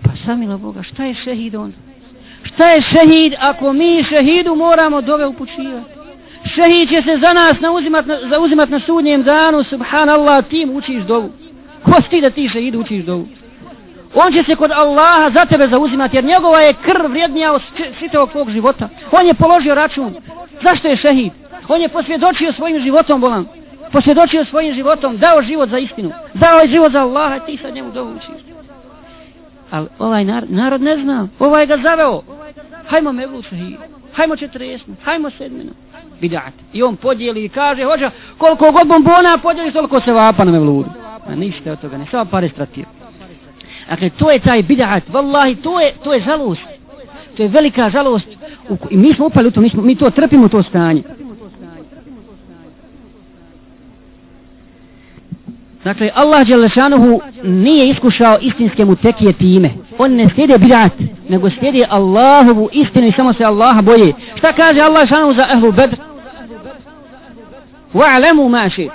Pa 0.03 0.09
samila 0.25 0.57
Boga, 0.57 0.83
šta 0.83 1.05
je 1.05 1.13
šehid 1.13 1.55
on? 1.55 1.73
Šta 2.43 2.69
je 2.71 2.81
šehid 2.81 3.33
ako 3.39 3.73
mi 3.73 4.03
šehidu 4.09 4.55
moramo 4.55 5.01
dove 5.01 5.25
upućivati? 5.25 5.96
Šehid 6.57 6.89
će 6.89 7.01
se 7.01 7.17
za 7.17 7.33
nas 7.33 7.59
nauzimat 7.59 8.05
na, 8.05 8.17
zauzimat 8.29 8.69
na 8.69 8.79
sudnjem 8.79 9.23
danu, 9.23 9.63
subhanallah, 9.63 10.45
tim 10.49 10.69
učiš 10.75 11.03
dovu. 11.03 11.29
Ko 11.83 12.01
si 12.01 12.09
ti 12.09 12.21
da 12.21 12.29
ti 12.29 12.49
šehid 12.49 12.75
učiš 12.75 13.05
dovu? 13.05 13.27
On 14.15 14.33
će 14.33 14.43
se 14.43 14.55
kod 14.55 14.71
Allaha 14.71 15.29
za 15.29 15.45
tebe 15.45 15.67
zauzimati, 15.67 16.17
jer 16.17 16.23
njegova 16.23 16.59
je 16.61 16.73
krv 16.73 17.11
vrijednija 17.11 17.53
od 17.53 17.61
svitevog 17.99 18.31
tvog 18.31 18.49
života. 18.49 18.89
On 19.11 19.27
je 19.27 19.33
položio 19.33 19.75
račun. 19.75 20.15
Zašto 20.63 20.87
je 20.87 20.97
šehid? 20.97 21.31
On 21.67 21.81
je 21.81 21.89
posvjedočio 21.89 22.53
svojim 22.53 22.81
životom, 22.81 23.21
bolan. 23.21 23.45
Posvjedočio 23.91 24.45
svojim 24.45 24.73
životom, 24.75 25.17
dao 25.17 25.41
život 25.41 25.69
za 25.69 25.77
istinu. 25.77 26.11
Dao 26.33 26.59
je 26.59 26.67
život 26.67 26.91
za 26.91 27.01
Allaha, 27.01 27.39
ti 27.39 27.57
sad 27.61 27.73
njemu 27.73 27.91
dovu 27.91 28.11
učiš. 28.11 28.43
Ali 29.71 29.87
ovaj 29.99 30.25
narod, 30.25 30.51
narod 30.51 30.81
ne 30.81 30.97
zna. 30.97 31.27
Ovaj 31.39 31.65
ga 31.65 31.77
zaveo. 31.77 32.21
Hajmo 32.87 33.11
mevlu 33.11 33.41
šehid. 33.41 33.77
Hajmo 34.13 34.35
četresnu. 34.35 34.95
Hajmo 35.03 35.29
sedminu 35.29 35.71
bidat. 36.21 36.53
I 36.73 36.83
on 36.83 36.95
podijeli 36.95 37.45
i 37.45 37.49
kaže, 37.49 37.83
hođa, 37.83 38.11
koliko 38.37 38.71
god 38.71 38.87
bombona 38.87 39.37
podijeli, 39.43 39.71
toliko 39.71 40.01
se 40.01 40.13
vapa 40.13 40.43
na 40.43 40.51
mevludu. 40.51 40.89
A 41.27 41.35
ništa 41.35 41.71
od 41.71 41.81
toga, 41.81 41.97
ne 41.97 42.05
samo 42.11 42.25
pare 42.25 42.49
stratio. 42.49 42.85
Dakle, 43.89 44.09
to 44.09 44.31
je 44.31 44.39
taj 44.39 44.63
bidat, 44.63 45.03
vallahi, 45.09 45.55
to 45.55 45.79
je, 45.79 45.93
to 46.03 46.13
je 46.13 46.21
žalost. 46.21 46.61
To 47.37 47.43
je 47.43 47.49
velika 47.49 47.89
žalost. 47.89 48.27
I 48.89 48.97
mi 48.97 49.13
smo 49.13 49.25
upali 49.25 49.47
u 49.47 49.51
to, 49.51 49.61
mi, 49.61 49.69
smo, 49.69 49.81
mi 49.81 49.95
to 49.95 50.09
trpimo, 50.09 50.47
to 50.47 50.63
stanje. 50.63 51.03
Dakle, 55.83 56.11
Allah 56.15 56.47
Đelešanuhu 56.47 57.21
nije 57.43 57.89
iskušao 57.89 58.37
istinske 58.41 58.85
mu 58.85 58.95
tekije 58.95 59.33
time. 59.33 59.69
On 59.97 60.11
ne 60.11 60.29
slijede 60.29 60.57
bidat, 60.57 60.91
nego 61.29 61.49
slijede 61.49 61.85
Allahovu 61.89 62.69
istinu 62.71 63.07
i 63.07 63.11
samo 63.11 63.33
se 63.33 63.43
Allaha 63.43 63.81
boje. 63.81 64.13
Šta 64.35 64.53
kaže 64.53 64.81
Allah 64.81 65.09
Đelešanuhu 65.09 65.33
za 65.33 65.47
ehlu 65.53 65.71
bedr? 65.71 65.95
Wa'lamu 67.93 68.49
ma 68.49 68.69
shi'tum. 68.69 68.91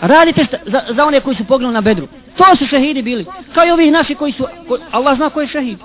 Radite 0.00 0.44
šta, 0.44 0.56
za, 0.66 0.82
za 0.88 1.04
one 1.04 1.20
koji 1.20 1.36
su 1.36 1.44
poginuli 1.44 1.74
na 1.74 1.80
bedru. 1.80 2.06
To 2.36 2.56
su 2.58 2.66
šehidi 2.66 3.02
bili. 3.02 3.26
Kao 3.54 3.66
i 3.66 3.70
ovi 3.70 3.90
naši 3.90 4.14
koji 4.14 4.32
su... 4.32 4.46
Ko, 4.68 4.78
Allah 4.90 5.16
zna 5.16 5.30
ko 5.30 5.40
je 5.40 5.46
šehid. 5.46 5.78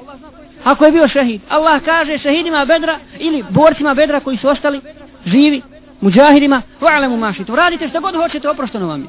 Ako 0.64 0.86
je 0.86 0.92
bio 0.92 1.08
šehid. 1.08 1.42
Allah 1.50 1.82
kaže 1.86 2.18
šehidima 2.18 2.66
bedra 2.66 3.00
ili 3.20 3.44
borcima 3.50 3.94
bedra 3.94 4.20
koji 4.20 4.38
su 4.38 4.48
ostali 4.48 4.82
živi, 5.26 5.62
muđahidima, 6.02 6.62
wa'lamu 6.82 7.18
ma 7.18 7.34
shi. 7.34 7.44
Radite 7.48 7.90
šta 7.90 8.00
god 8.00 8.16
hoćete, 8.16 8.50
oprošteno 8.50 8.88
vam 8.88 9.02
je. 9.02 9.08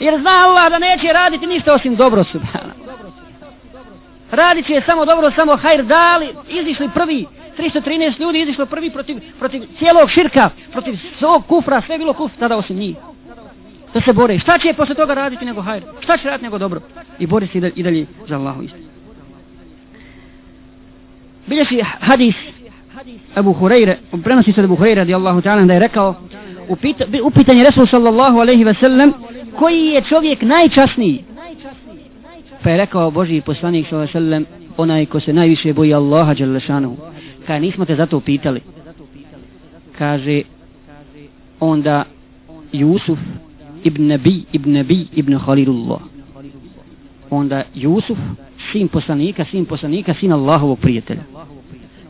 Jer 0.00 0.20
zna 0.20 0.30
Allah 0.30 0.70
da 0.70 0.78
neće 0.78 1.12
raditi 1.12 1.46
ništa 1.46 1.74
osim 1.74 1.96
dobro 1.96 2.24
subhana. 2.24 2.72
Radit 4.30 4.66
će 4.66 4.82
samo 4.86 5.04
dobro, 5.04 5.30
samo 5.30 5.56
hajr 5.56 5.84
dali, 5.84 6.34
izišli 6.48 6.88
prvi, 6.94 7.26
313 7.58 8.20
ljudi 8.20 8.40
izišlo 8.40 8.66
prvi 8.66 8.90
protiv, 8.90 9.16
protiv 9.38 9.62
cijelog 9.78 10.10
širka, 10.10 10.50
protiv 10.72 10.94
svog 11.18 11.46
kufra, 11.46 11.80
sve 11.80 11.98
bilo 11.98 12.12
kuf, 12.12 12.32
tada 12.38 12.56
osim 12.56 12.76
njih. 12.76 12.96
Da 13.94 14.00
se 14.00 14.12
bore. 14.12 14.38
Šta 14.38 14.58
će 14.58 14.72
posle 14.72 14.94
toga 14.94 15.14
raditi 15.14 15.44
nego 15.44 15.62
hajr? 15.62 15.82
Šta 16.00 16.16
će 16.16 16.28
raditi 16.28 16.44
nego 16.44 16.58
dobro? 16.58 16.80
I 17.18 17.26
bori 17.26 17.46
se 17.46 17.72
i 17.74 17.82
dalje 17.82 18.06
za 18.28 18.36
Allahu 18.36 18.62
isti. 18.62 18.78
Bilješi 21.46 21.80
hadis 22.00 22.34
Abu 23.34 23.54
Hureyre, 23.54 23.94
prenosi 24.24 24.52
se 24.52 24.60
Abu 24.60 24.76
Hureyre 24.76 24.94
radijallahu 24.94 25.40
ta'ala 25.40 25.66
da 25.66 25.72
je 25.72 25.78
rekao, 25.78 26.14
upita, 26.68 27.04
upitan 27.22 27.56
je 27.56 27.64
Resul 27.64 27.86
sallallahu 27.86 28.38
alaihi 28.38 28.64
ve 28.64 28.74
sellem, 28.74 29.12
koji 29.58 29.86
je 29.86 30.02
čovjek 30.02 30.42
najčasniji? 30.42 31.24
Pa 32.62 32.70
je 32.70 32.76
rekao 32.76 33.10
Boži 33.10 33.40
poslanik 33.40 33.86
sallallahu 33.88 34.10
alaihi 34.16 34.28
ve 34.28 34.46
sellem, 34.46 34.46
onaj 34.76 35.06
ko 35.06 35.20
se 35.20 35.32
najviše 35.32 35.72
boji 35.72 35.94
Allaha 35.94 36.34
dželle 36.34 36.60
Kaže, 37.48 37.60
nismo 37.60 37.84
te 37.84 37.96
zato 37.96 38.16
upitali. 38.16 38.60
Kaže, 39.98 40.42
onda 41.60 42.04
Jusuf 42.72 43.18
ibn 43.84 44.06
Nabi, 44.06 44.44
ibn 44.52 44.72
Nabi, 44.72 45.06
ibn 45.12 45.38
Khalilullah. 45.38 46.00
Onda 47.30 47.64
Jusuf, 47.74 48.18
sin 48.72 48.88
poslanika, 48.88 49.44
sin 49.44 49.64
poslanika, 49.64 50.14
sin 50.14 50.32
Allahovog 50.32 50.78
prijatelja. 50.78 51.22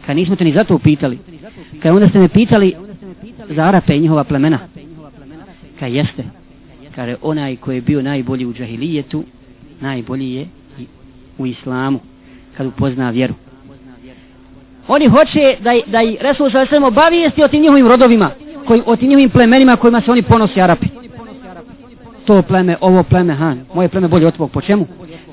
Kaj 0.06 0.14
nismo 0.14 0.36
te 0.36 0.44
ni 0.44 0.52
zato 0.52 0.74
upitali. 0.74 1.18
Kaj 1.82 1.90
onda 1.90 2.08
ste 2.08 2.18
me 2.18 2.28
pitali 2.28 2.74
za 3.50 3.62
Arape 3.62 3.96
i 3.96 4.00
njihova 4.00 4.24
plemena. 4.24 4.58
Kaj 5.78 5.96
jeste. 5.96 6.24
Kaže, 6.94 7.16
onaj 7.22 7.56
koji 7.56 7.76
je 7.76 7.82
bio 7.82 8.02
najbolji 8.02 8.46
u 8.46 8.54
džahilijetu, 8.54 9.24
najbolji 9.80 10.32
je 10.34 10.46
u 11.38 11.46
islamu, 11.46 12.00
kad 12.56 12.66
upozna 12.66 13.10
vjeru. 13.10 13.34
Oni 14.88 15.08
hoće 15.08 15.56
da, 15.60 15.72
da 15.86 16.02
i 16.02 16.16
Resul 16.20 16.50
sa 16.50 16.60
Veselem 16.60 16.84
obavijesti 16.84 17.44
o 17.44 17.48
tim 17.48 17.62
njihovim 17.62 17.88
rodovima, 17.88 18.30
koji, 18.66 18.82
o 18.86 18.96
tim 18.96 19.08
njihovim 19.08 19.30
plemenima 19.30 19.76
kojima 19.76 20.00
se 20.00 20.10
oni 20.10 20.22
ponosi 20.22 20.60
Arapi. 20.60 20.86
To 22.24 22.42
pleme, 22.42 22.76
ovo 22.80 23.02
pleme, 23.02 23.34
ha, 23.34 23.54
moje 23.74 23.88
pleme 23.88 24.08
bolje 24.08 24.26
od 24.26 24.34
tvog, 24.34 24.50
po 24.50 24.60
čemu? 24.60 24.86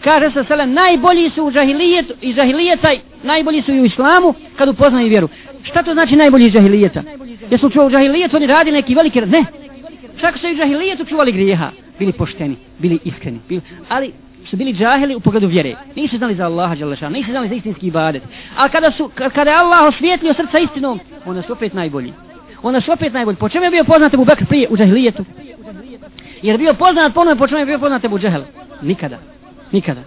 Kaže 0.03 0.31
se 0.31 0.43
selem, 0.43 0.73
najbolji 0.73 1.29
su 1.29 1.43
u 1.43 1.51
džahilijetu 1.51 2.13
i 2.21 2.33
džahilijeta, 2.33 2.89
najbolji 3.23 3.61
su 3.61 3.71
i 3.71 3.81
u 3.81 3.85
islamu 3.85 4.33
kad 4.57 4.69
upoznaju 4.69 5.07
vjeru. 5.07 5.29
Šta 5.63 5.83
to 5.83 5.93
znači 5.93 6.15
najbolji 6.15 6.51
džahilijeta? 6.51 7.03
Jesu 7.51 7.69
čuo 7.69 7.85
u 7.85 7.89
džahilijetu, 7.89 8.35
oni 8.35 8.47
radi 8.47 8.71
neki 8.71 8.95
veliki, 8.95 9.21
ne. 9.21 9.45
Čak 10.19 10.37
su 10.37 10.47
i 10.47 10.53
u 10.53 10.57
džahilijetu 10.57 11.05
čuvali 11.05 11.31
grijeha, 11.31 11.71
bili 11.99 12.11
pošteni, 12.11 12.55
bili 12.79 12.99
iskreni, 13.03 13.39
bili, 13.49 13.61
ali 13.89 14.13
su 14.49 14.57
bili 14.57 14.73
džahili 14.73 15.15
u 15.15 15.19
pogledu 15.19 15.47
vjere. 15.47 15.75
Nisu 15.95 16.17
znali 16.17 16.35
za 16.35 16.45
Allaha 16.45 16.75
Đalešana, 16.75 17.17
nisu 17.17 17.31
znali 17.31 17.49
za 17.49 17.55
istinski 17.55 17.87
ibadet. 17.87 18.23
A 18.57 18.69
kada, 18.69 18.91
su, 18.91 19.09
kada 19.33 19.51
je 19.51 19.57
Allah 19.57 19.87
osvijetlio 19.87 20.33
srca 20.33 20.59
istinom, 20.59 20.99
onda 21.25 21.41
su 21.41 21.53
opet 21.53 21.73
najbolji. 21.73 22.13
Onda 22.63 22.81
su 22.81 22.91
opet 22.91 23.13
najbolji. 23.13 23.37
Po 23.37 23.49
čemu 23.49 23.65
je 23.65 23.71
bio 23.71 23.83
poznat 23.83 24.13
Ebu 24.13 24.25
Bekr 24.25 24.45
prije 24.45 24.67
u 24.69 24.77
džahilijetu? 24.77 25.25
Jer 26.41 26.57
bio 26.57 26.73
poznat 26.73 27.13
ponovno 27.13 27.39
po 27.39 27.47
čemu 27.47 27.59
je 27.59 27.65
bio 27.65 27.79
poznat 27.79 28.03
Ebu 28.03 28.19
Džahel? 28.19 28.41
Nikada. 28.81 29.17
Nikada. 29.71 30.01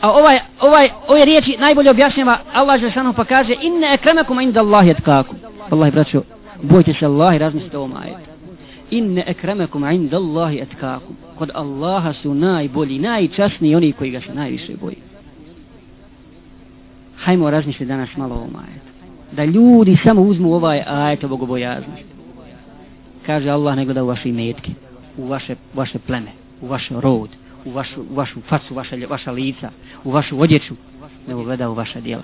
A 0.00 0.10
ovaj, 0.10 0.38
ovaj, 0.60 0.90
ove 1.08 1.24
riječi 1.24 1.56
najbolje 1.58 1.90
objašnjava 1.90 2.38
Allah 2.52 2.80
Žešanu 2.80 3.12
pa 3.12 3.24
kaže 3.24 3.54
inne 3.60 3.94
ekremekum 3.94 4.40
inda 4.40 4.60
Allahi 4.60 4.90
etkakum. 4.90 5.36
Allah 5.70 5.92
braćo, 5.92 6.22
bojte 6.62 6.94
se 6.94 7.06
Allah 7.06 7.34
i 7.34 7.38
razmislite 7.38 7.78
ovom 7.78 7.96
ajetu. 7.96 8.33
Inne 8.94 9.24
ekremekum 9.26 9.84
inda 9.90 10.16
Allahi 10.16 10.60
etkakum. 10.62 11.16
Kod 11.38 11.50
Allaha 11.54 12.12
su 12.12 12.34
najbolji, 12.34 12.98
najčasniji 12.98 13.74
oni 13.74 13.92
koji 13.92 14.10
ga 14.10 14.20
se 14.20 14.34
najviše 14.34 14.72
boji. 14.80 14.96
Hajmo 17.16 17.50
razmisliti 17.50 17.84
danas 17.84 18.16
malo 18.16 18.34
ovom 18.34 18.56
ajetu. 18.56 18.90
Da 19.32 19.44
ljudi 19.44 19.96
samo 20.02 20.22
uzmu 20.22 20.54
ovaj 20.54 20.82
ajet 20.86 21.24
o 21.24 21.28
bogobojaznosti. 21.28 22.04
Kaže 23.26 23.50
Allah 23.50 23.76
ne 23.76 23.84
gleda 23.84 24.04
u 24.04 24.06
vaše 24.06 24.28
imetke, 24.28 24.70
u 25.16 25.26
vaše, 25.26 25.56
vaše 25.74 25.98
pleme, 25.98 26.30
u 26.60 26.66
vaš 26.66 26.88
rod, 26.90 27.28
u 27.64 27.70
vašu, 27.70 28.00
u 28.10 28.14
vašu 28.14 28.40
facu, 28.48 28.74
vaša, 28.74 28.96
vaša 29.08 29.32
lica, 29.32 29.70
u 30.04 30.10
vašu 30.10 30.40
odjeću, 30.40 30.74
nego 31.28 31.44
gleda 31.44 31.70
u 31.70 31.74
vaša 31.74 32.00
djela. 32.00 32.22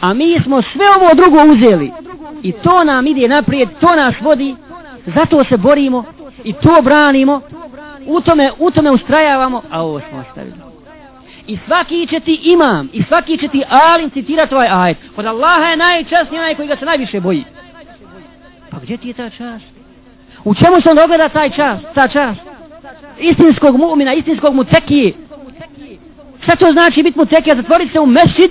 A 0.00 0.14
mi 0.14 0.40
smo 0.44 0.62
sve 0.62 0.86
ovo 0.96 1.14
drugo 1.14 1.52
uzeli 1.52 1.90
i 2.42 2.52
to 2.52 2.84
nam 2.84 3.06
ide 3.06 3.28
naprijed, 3.28 3.68
to 3.80 3.96
nas 3.96 4.14
vodi, 4.20 4.54
zato 5.06 5.44
se 5.44 5.56
borimo 5.56 6.04
i 6.44 6.52
to 6.52 6.82
branimo, 6.82 7.40
u 8.06 8.20
tome, 8.20 8.52
u 8.58 8.70
tome 8.70 8.90
ustrajavamo, 8.90 9.62
a 9.70 9.82
ovo 9.82 10.00
smo 10.00 10.18
ostavili. 10.18 10.56
I 11.46 11.58
svaki 11.66 12.06
će 12.06 12.20
ti 12.20 12.40
imam, 12.42 12.88
i 12.92 13.02
svaki 13.02 13.38
će 13.38 13.48
ti 13.48 13.62
alim 13.68 14.10
citirati 14.10 14.54
ovaj 14.54 14.68
ajet. 14.70 14.96
Kod 15.16 15.26
Allaha 15.26 15.64
je 15.64 15.76
najčasniji 15.76 16.40
onaj 16.40 16.54
koji 16.54 16.68
ga 16.68 16.76
se 16.76 16.84
najviše 16.84 17.20
boji. 17.20 17.44
Pa 18.70 18.78
gdje 18.78 18.96
ti 18.96 19.08
je 19.08 19.14
ta 19.14 19.30
čast? 19.30 19.64
U 20.44 20.54
čemu 20.54 20.80
se 20.80 20.90
onda 20.90 21.04
ogleda 21.04 21.28
taj 21.28 21.50
čas, 21.50 21.80
ta 21.94 22.08
čast? 22.08 22.40
istinskog 23.20 23.76
mu'mina, 23.76 24.12
istinskog 24.12 24.54
mutekije. 24.54 25.12
Šta 26.42 26.56
to 26.56 26.72
znači 26.72 27.02
biti 27.02 27.18
mutekija? 27.18 27.56
Zatvoriti 27.56 27.92
se 27.92 28.00
u 28.00 28.06
mešćid 28.06 28.50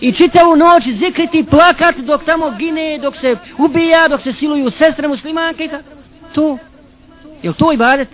i 0.00 0.12
čitavu 0.12 0.56
noć 0.56 0.82
zikriti, 0.98 1.44
plakat 1.50 1.96
dok 1.96 2.24
tamo 2.24 2.50
gine, 2.58 2.98
dok 2.98 3.16
se 3.16 3.36
ubija, 3.58 4.08
dok 4.08 4.22
se 4.22 4.32
siluju 4.32 4.70
sestre 4.70 5.08
muslimanke 5.08 5.64
i 5.64 5.68
tako. 5.68 5.84
To. 6.32 6.58
Je 7.42 7.50
li 7.50 7.56
to 7.56 7.72
ibadet? 7.72 8.08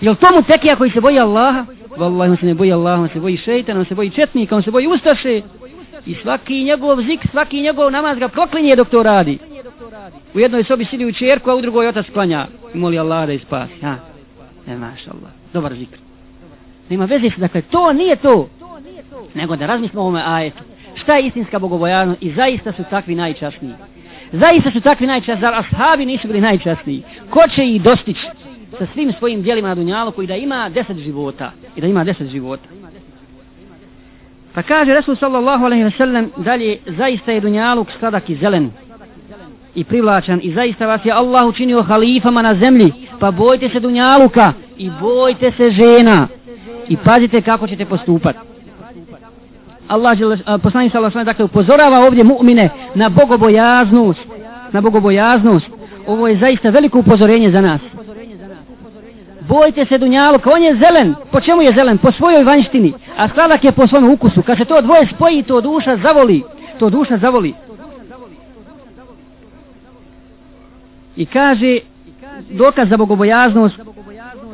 Je 0.00 0.10
li 0.10 0.16
to 0.16 0.26
mutekija 0.34 0.76
koji 0.76 0.90
se 0.90 1.00
boji 1.00 1.18
Allaha? 1.18 1.66
Wallahi, 1.96 2.30
on 2.30 2.36
se 2.36 2.46
ne 2.46 2.54
boji 2.54 2.72
Allaha, 2.72 3.02
on 3.02 3.08
se 3.08 3.20
boji 3.20 3.36
šeitana, 3.36 3.80
on 3.80 3.86
se 3.86 3.94
boji 3.94 4.10
četnika, 4.10 4.56
on 4.56 4.62
se 4.62 4.70
boji 4.70 4.86
ustaše. 4.86 5.42
I 6.06 6.14
svaki 6.14 6.64
njegov 6.64 7.02
zik, 7.02 7.20
svaki 7.30 7.60
njegov 7.60 7.90
namaz 7.90 8.18
ga 8.18 8.28
proklinje 8.28 8.76
dok 8.76 8.88
to 8.88 9.02
radi. 9.02 9.38
U 10.34 10.40
jednoj 10.40 10.64
sobi 10.64 10.84
sidi 10.84 11.06
u 11.06 11.12
čerku, 11.12 11.50
a 11.50 11.54
u 11.54 11.60
drugoj 11.60 11.88
otac 11.88 12.06
klanja. 12.12 12.46
I 12.74 12.78
moli 12.78 12.98
Allah 12.98 13.26
da 13.26 13.32
ispasi. 13.32 13.80
Ha. 13.82 13.96
E, 14.66 14.76
maša 14.76 15.10
Allah. 15.10 15.30
Dobar 15.52 15.74
zikr. 15.74 15.98
Nema 16.88 17.04
veze 17.04 17.30
se, 17.30 17.40
dakle, 17.40 17.62
to 17.62 17.92
nije 17.92 18.16
to. 18.16 18.48
Nego 19.34 19.56
da 19.56 19.66
razmislimo 19.66 20.02
o 20.02 20.04
ovome 20.04 20.22
ajetu. 20.26 20.64
Šta 20.94 21.16
je 21.16 21.26
istinska 21.26 21.58
bogobojaznost? 21.58 22.22
I 22.22 22.32
zaista 22.32 22.72
su 22.72 22.84
takvi 22.90 23.14
najčasniji. 23.14 23.74
Zaista 24.32 24.70
su 24.70 24.80
takvi 24.80 25.06
najčasniji. 25.06 25.40
Zar 25.40 25.54
ashabi 25.54 26.06
nisu 26.06 26.28
bili 26.28 26.40
najčasniji? 26.40 27.02
Ko 27.30 27.40
će 27.54 27.66
ih 27.66 27.82
dostići 27.82 28.26
sa 28.78 28.86
svim 28.92 29.12
svojim 29.12 29.42
dijelima 29.42 29.68
na 29.68 29.74
dunjalu 29.74 30.12
koji 30.12 30.26
da 30.26 30.36
ima 30.36 30.68
deset 30.68 30.96
života? 30.96 31.52
I 31.76 31.80
da 31.80 31.86
ima 31.86 32.04
deset 32.04 32.28
života. 32.28 32.68
Pa 34.54 34.62
kaže 34.62 34.94
Resul 34.94 35.16
sallallahu 35.16 35.64
alaihi 35.64 35.84
ve 35.84 35.90
sellem 35.90 36.30
dalje, 36.36 36.78
zaista 36.86 37.32
je 37.32 37.40
dunjaluk 37.40 37.88
sladak 37.98 38.30
i 38.30 38.34
zelen 38.34 38.70
i 39.74 39.84
privlačan 39.84 40.40
i 40.42 40.52
zaista 40.52 40.86
vas 40.86 41.04
je 41.04 41.12
Allah 41.12 41.46
učinio 41.46 41.82
halifama 41.82 42.42
na 42.42 42.54
zemlji 42.54 42.92
pa 43.20 43.30
bojte 43.30 43.68
se 43.68 43.80
dunjaluka 43.80 44.52
i 44.76 44.90
bojte 45.00 45.52
se 45.56 45.70
žena 45.70 46.28
i 46.88 46.96
pazite 46.96 47.40
kako 47.40 47.66
ćete 47.66 47.84
postupati 47.84 48.38
Allah 49.88 50.18
poslanik 50.62 50.92
sallallahu 50.92 51.18
alejhi 51.18 51.26
dakle 51.26 51.44
upozorava 51.44 52.06
ovdje 52.06 52.24
mu'mine 52.24 52.68
na 52.94 53.08
bogobojaznost 53.08 54.20
na 54.74 54.80
bogobojaznost. 54.80 55.66
Ovo 56.06 56.28
je 56.28 56.36
zaista 56.36 56.70
veliko 56.70 56.98
upozorenje 56.98 57.50
za 57.50 57.60
nas. 57.60 57.80
Bojte 59.48 59.84
se 59.84 59.98
dunjaluka 59.98 60.50
on 60.50 60.62
je 60.62 60.76
zelen. 60.76 61.14
Po 61.32 61.40
čemu 61.40 61.62
je 61.62 61.72
zelen? 61.72 61.98
Po 61.98 62.12
svojoj 62.12 62.44
vanjštini. 62.44 62.92
A 63.16 63.28
sladak 63.28 63.64
je 63.64 63.72
po 63.72 63.86
svom 63.86 64.10
ukusu. 64.10 64.42
Kad 64.42 64.58
se 64.58 64.64
to 64.64 64.80
dvoje 64.80 65.06
spoji 65.06 65.42
to 65.42 65.60
duša 65.60 65.96
zavoli. 65.96 66.42
To 66.78 66.90
duša 66.90 67.18
zavoli. 67.18 67.54
I 71.16 71.26
kaže, 71.26 71.78
dokaz 72.50 72.88
za 72.88 72.96
bogobojaznost 72.96 73.80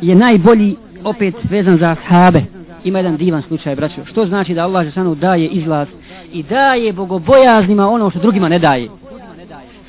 je 0.01 0.15
najbolji 0.15 0.77
opet 1.05 1.35
vezan 1.51 1.79
za 1.79 1.97
sahabe 2.09 2.60
Ima 2.85 2.99
jedan 2.99 3.17
divan 3.17 3.43
slučaj, 3.43 3.77
braćo. 3.77 4.05
Što 4.05 4.27
znači 4.27 4.55
da 4.55 4.65
Allah 4.65 4.85
Žešanu 4.85 5.15
daje 5.15 5.47
izlaz 5.47 5.89
i 6.33 6.43
daje 6.43 6.93
bogobojaznima 6.93 7.89
ono 7.89 8.11
što 8.11 8.19
drugima 8.19 8.49
ne 8.49 8.59
daje. 8.59 8.89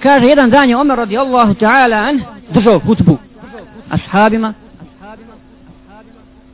Kaže, 0.03 0.25
jedan 0.25 0.49
dan 0.49 0.69
je 0.69 0.77
Omer 0.77 0.97
radi 0.97 1.17
Allahu 1.17 1.53
ta'ala 1.53 2.09
an 2.09 2.21
držao 2.53 2.79
hutbu 2.79 3.17
ashabima 3.89 4.53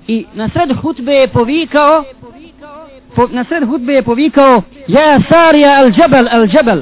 i 0.07 0.25
na 0.33 0.49
sred 0.49 0.77
hutbe 0.81 1.13
je 1.13 1.27
povikao 1.27 2.03
po, 3.15 3.27
na 3.27 3.43
sred 3.43 3.63
hutbe 3.63 3.93
je 3.93 4.03
povikao 4.03 4.61
Ja 4.87 5.19
Sarija 5.29 5.79
al 5.79 5.91
džabel 5.91 6.27
al 6.31 6.47
džabel 6.47 6.81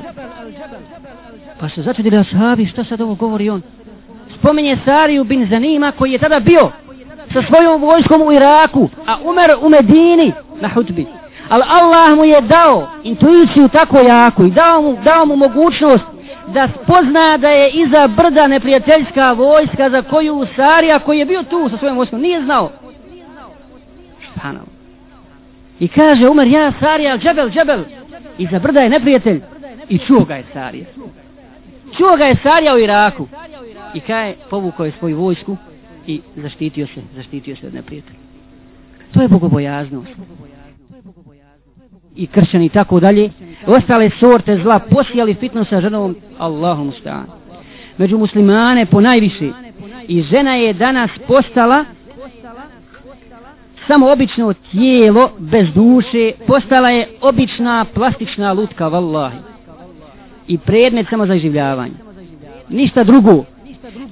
Pa 1.59 1.69
se 1.69 1.81
začudili 1.81 2.17
ashabi, 2.17 2.65
šta 2.65 2.83
sad 2.83 3.01
ovo 3.01 3.15
govori 3.15 3.49
on? 3.49 3.61
Spominje 4.39 4.77
Sariju 4.85 5.23
bin 5.23 5.47
Zanima 5.49 5.91
koji 5.91 6.11
je 6.11 6.17
tada 6.17 6.39
bio 6.39 6.71
sa 7.35 7.41
svojom 7.41 7.81
vojskom 7.81 8.21
u 8.21 8.31
Iraku, 8.31 8.89
a 9.07 9.17
umer 9.23 9.55
u 9.61 9.69
Medini 9.69 10.31
na 10.61 10.69
hutbi. 10.69 11.05
Ali 11.49 11.63
Allah 11.67 12.17
mu 12.17 12.25
je 12.25 12.41
dao 12.41 12.87
intuiciju 13.03 13.67
tako 13.67 13.99
jaku 13.99 14.45
i 14.45 14.51
dao 14.51 14.81
mu, 14.81 14.97
dao 15.03 15.25
mu 15.25 15.35
mogućnost 15.35 16.03
da 16.47 16.69
spozna 16.83 17.37
da 17.37 17.49
je 17.49 17.69
iza 17.69 18.07
brda 18.07 18.47
neprijateljska 18.47 19.31
vojska 19.31 19.89
za 19.89 20.01
koju 20.01 20.45
Sarija 20.55 20.99
koji 20.99 21.19
je 21.19 21.25
bio 21.25 21.43
tu 21.43 21.69
sa 21.69 21.77
svojom 21.77 21.97
vojskom 21.97 22.21
nije 22.21 22.41
znao. 22.41 22.71
Španalo. 24.21 24.65
I 25.79 25.87
kaže 25.87 26.29
Umar, 26.29 26.47
ja 26.47 26.71
Sarija, 26.79 27.17
džebel, 27.17 27.49
džebel. 27.49 27.83
Iza 28.37 28.59
brda 28.59 28.81
je 28.81 28.89
neprijatelj. 28.89 29.41
I 29.89 29.97
čuo 29.97 30.19
ga 30.19 30.35
je 30.35 30.43
Sarija. 30.53 30.85
Čuo 31.97 32.17
ga 32.17 32.25
je 32.25 32.35
Sarija 32.43 32.75
u 32.75 32.79
Iraku. 32.79 33.27
I 33.93 33.99
kaj 33.99 34.33
povukao 34.49 34.85
je 34.85 34.91
svoju 34.99 35.17
vojsku 35.17 35.57
i 36.07 36.21
zaštitio 36.35 36.87
se, 36.87 37.01
zaštitio 37.15 37.55
se 37.55 37.67
od 37.67 37.73
neprijatelja. 37.73 38.19
To 39.13 39.21
je 39.21 39.27
bogobojaznost. 39.27 40.11
I 42.15 42.27
kršćani 42.27 42.65
i 42.65 42.69
tako 42.69 42.99
dalje. 42.99 43.31
Ostale 43.65 44.09
sorte 44.19 44.57
zla 44.57 44.79
posijali 44.79 45.33
fitno 45.33 45.65
sa 45.65 45.81
ženom 45.81 46.15
Allahom 46.37 46.91
stan. 46.99 47.25
Među 47.97 48.17
muslimane 48.17 48.85
po 48.85 49.01
najviše. 49.01 49.51
I 50.07 50.21
žena 50.21 50.55
je 50.55 50.73
danas 50.73 51.11
postala 51.27 51.85
samo 53.87 54.11
obično 54.11 54.53
tijelo 54.53 55.31
bez 55.39 55.67
duše. 55.73 56.31
Postala 56.47 56.89
je 56.89 57.07
obična 57.21 57.85
plastična 57.93 58.53
lutka, 58.53 58.87
vallahi 58.87 59.37
i 60.47 60.57
predmet 60.57 61.07
samo 61.09 61.25
za 61.25 61.37
življavanje. 61.37 61.95
Ništa 62.69 63.03
drugo. 63.03 63.43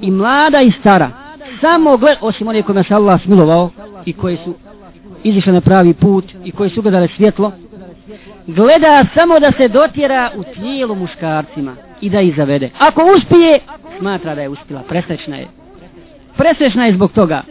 I 0.01 0.11
mlada 0.11 0.61
i 0.61 0.71
stara. 0.71 1.22
Samo 1.63 1.97
gled, 1.97 2.17
osim 2.21 2.47
onih 2.47 2.65
kojima 2.65 2.83
se 2.83 2.93
Allah 2.93 3.21
smilovao 3.21 3.69
i 4.05 4.13
koji 4.13 4.37
su 4.37 4.53
izišli 5.23 5.53
na 5.53 5.61
pravi 5.61 5.93
put 5.93 6.25
i 6.45 6.51
koji 6.51 6.69
su 6.69 6.81
gledali 6.81 7.07
svjetlo, 7.07 7.51
gleda 8.47 9.05
samo 9.13 9.39
da 9.39 9.51
se 9.51 9.67
dotjera 9.67 10.31
u 10.35 10.43
tijelu 10.43 10.95
muškarcima 10.95 11.75
i 12.01 12.09
da 12.09 12.21
ih 12.21 12.35
zavede. 12.35 12.69
Ako 12.79 13.01
uspije, 13.17 13.59
smatra 13.99 14.35
da 14.35 14.41
je 14.41 14.49
uspila. 14.49 14.81
Presrećna 14.89 15.35
je. 15.35 15.47
Presrećna 16.37 16.85
je 16.85 16.93
zbog 16.93 17.11
toga. 17.11 17.41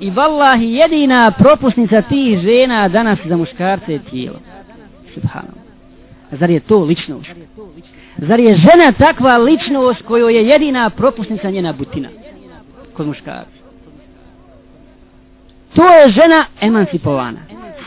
I 0.00 0.10
vallahi 0.10 0.72
jedina 0.72 1.32
propusnica 1.38 2.02
tih 2.02 2.38
žena 2.38 2.88
danas 2.88 3.18
za 3.24 3.36
muškarce 3.36 3.92
je 3.92 4.04
tijelo. 4.10 4.38
Subhanallah. 5.14 5.64
Zar 6.30 6.50
je 6.50 6.60
to 6.60 6.84
ličnost? 6.84 7.30
Zar 8.16 8.40
je 8.40 8.56
žena 8.56 8.92
takva 8.98 9.38
ličnost 9.38 10.02
kojoj 10.02 10.34
je 10.34 10.48
jedina 10.48 10.90
propusnica 10.90 11.50
njena 11.50 11.72
butina 11.72 12.08
kod 13.00 13.06
muškarca? 13.06 13.60
To 15.74 15.84
je 15.88 16.08
žena 16.08 16.44
emancipovana, 16.60 17.40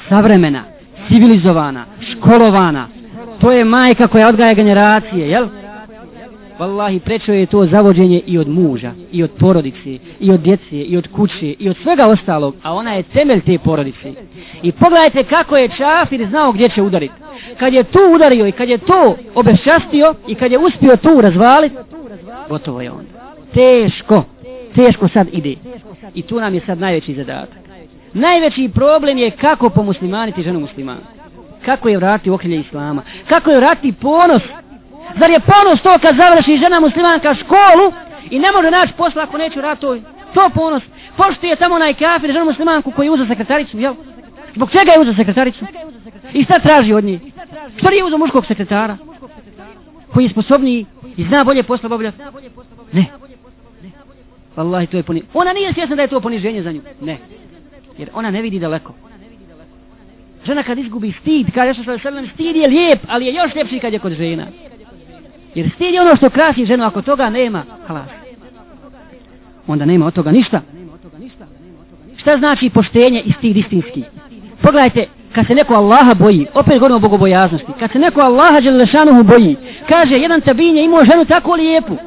savremena, 0.09 0.63
civilizovana, 1.07 1.85
školovana. 2.11 2.87
To 3.41 3.51
je 3.51 3.65
majka 3.65 4.07
koja 4.07 4.27
odgaja 4.27 4.53
generacije, 4.53 5.29
jel? 5.29 5.47
Wallahi, 6.59 6.99
prečo 6.99 7.33
je 7.33 7.45
to 7.45 7.65
zavođenje 7.65 8.21
i 8.27 8.37
od 8.37 8.47
muža, 8.47 8.91
i 9.11 9.23
od 9.23 9.31
porodice, 9.39 9.97
i 10.19 10.31
od 10.31 10.39
djece, 10.39 10.77
i 10.77 10.97
od 10.97 11.07
kuće, 11.15 11.55
i 11.59 11.69
od 11.69 11.77
svega 11.83 12.07
ostalog, 12.07 12.55
a 12.63 12.73
ona 12.73 12.93
je 12.93 13.03
temelj 13.03 13.41
te 13.41 13.57
porodice. 13.57 14.13
I 14.63 14.71
pogledajte 14.71 15.23
kako 15.23 15.57
je 15.57 15.69
Čafir 15.77 16.27
znao 16.29 16.51
gdje 16.51 16.69
će 16.69 16.81
udariti. 16.81 17.13
Kad 17.59 17.73
je 17.73 17.83
tu 17.83 17.99
udario 18.15 18.47
i 18.47 18.51
kad 18.51 18.69
je 18.69 18.77
to 18.77 19.15
obešastio 19.35 20.13
i 20.27 20.35
kad 20.35 20.51
je 20.51 20.57
uspio 20.57 20.97
tu 20.97 21.21
razvaliti, 21.21 21.75
gotovo 22.49 22.81
je 22.81 22.91
on. 22.91 23.05
Teško 23.53 24.23
teško 24.75 25.07
sad 25.07 25.27
ide. 25.31 25.55
I 26.15 26.21
tu 26.21 26.39
nam 26.39 26.53
je 26.53 26.61
sad 26.65 26.79
najveći 26.79 27.13
zadatak. 27.13 27.57
Najveći 28.13 28.71
problem 28.75 29.17
je 29.17 29.31
kako 29.31 29.69
pomuslimaniti 29.69 30.43
ženu 30.43 30.59
muslimana. 30.59 30.99
Kako 31.65 31.89
je 31.89 31.97
vratiti 31.97 32.29
okrilje 32.29 32.59
islama. 32.59 33.01
Kako 33.29 33.51
je 33.51 33.57
vratiti 33.57 33.93
ponos. 34.01 34.41
Zar 35.19 35.29
je 35.29 35.39
ponos 35.39 35.81
to 35.81 35.97
kad 36.01 36.15
završi 36.15 36.57
žena 36.57 36.79
muslimanka 36.79 37.33
školu 37.33 37.93
i 38.29 38.39
ne 38.39 38.51
može 38.51 38.71
naći 38.71 38.93
posla 38.97 39.23
ako 39.23 39.37
neće 39.37 39.59
vratiti 39.59 39.81
to, 39.81 39.97
to 40.33 40.49
ponos. 40.53 40.83
Pošto 41.17 41.47
je 41.47 41.55
tamo 41.55 41.75
onaj 41.75 41.93
kafir 41.93 42.31
ženu 42.31 42.45
muslimanku 42.45 42.91
koji 42.91 43.07
je 43.07 43.11
uzao 43.11 43.27
sekretaricu, 43.27 43.79
jel? 43.79 43.93
Zbog 44.55 44.71
čega 44.71 44.91
je 44.91 44.99
uzao 44.99 45.13
sekretaricu? 45.13 45.65
I 46.33 46.43
šta 46.43 46.59
traži 46.59 46.93
od 46.93 47.03
nje? 47.03 47.19
Što 47.77 47.89
nije 47.89 48.03
uzao 48.03 48.17
muškog 48.19 48.45
sekretara? 48.45 48.97
Koji 50.13 50.23
je 50.23 50.29
sposobniji 50.29 50.85
i 51.17 51.23
zna 51.23 51.43
bolje 51.43 51.63
posla 51.63 51.87
obavljati? 51.87 52.17
Ne. 52.91 53.05
Wallahi, 54.55 54.87
to 54.87 54.97
je 54.97 55.03
poniženje. 55.03 55.29
Ona 55.33 55.53
nije 55.53 55.73
svjesna 55.73 55.95
da 55.95 56.01
je 56.01 56.07
to 56.07 56.21
poniženje 56.21 56.63
za 56.63 56.71
nju. 56.71 56.81
Ne. 57.01 57.17
Jer 57.97 58.09
ona 58.13 58.31
ne 58.31 58.41
vidi 58.41 58.59
daleko. 58.59 58.93
Žena 60.45 60.63
kad 60.63 60.77
izgubi 60.77 61.11
stid, 61.21 61.47
kad 61.53 61.67
je 61.67 61.73
što 61.73 61.99
sallam, 61.99 62.27
stid 62.27 62.55
je 62.55 62.67
lijep, 62.67 62.99
ali 63.07 63.25
je 63.25 63.33
još 63.33 63.55
ljepši 63.55 63.79
kad 63.79 63.93
je 63.93 63.99
kod 63.99 64.13
žena. 64.13 64.45
Jer 65.55 65.69
stid 65.75 65.93
je 65.93 66.01
ono 66.01 66.15
što 66.15 66.29
krasi 66.29 66.65
ženu, 66.65 66.85
ako 66.85 67.01
toga 67.01 67.29
nema, 67.29 67.63
halas. 67.87 68.09
Onda 69.67 69.85
nema 69.85 70.05
od 70.05 70.13
toga 70.13 70.31
ništa. 70.31 70.61
Šta 72.17 72.37
znači 72.37 72.69
poštenje 72.69 73.21
i 73.25 73.31
stid 73.31 73.57
istinski? 73.57 74.03
Pogledajte, 74.61 75.07
kad 75.35 75.47
se 75.47 75.55
neko 75.55 75.73
Allaha 75.73 76.13
boji, 76.13 76.47
opet 76.53 76.73
govorimo 76.73 76.97
o 76.97 76.99
bogobojaznosti, 76.99 77.71
kad 77.79 77.91
se 77.91 77.99
neko 77.99 78.21
Allaha 78.21 78.59
Đelešanuhu 78.59 79.23
boji, 79.23 79.55
kaže, 79.89 80.17
jedan 80.17 80.41
tabin 80.41 80.77
je 80.77 80.83
imao 80.83 81.05
ženu 81.05 81.25
tako 81.25 81.53
lijepu, 81.53 81.97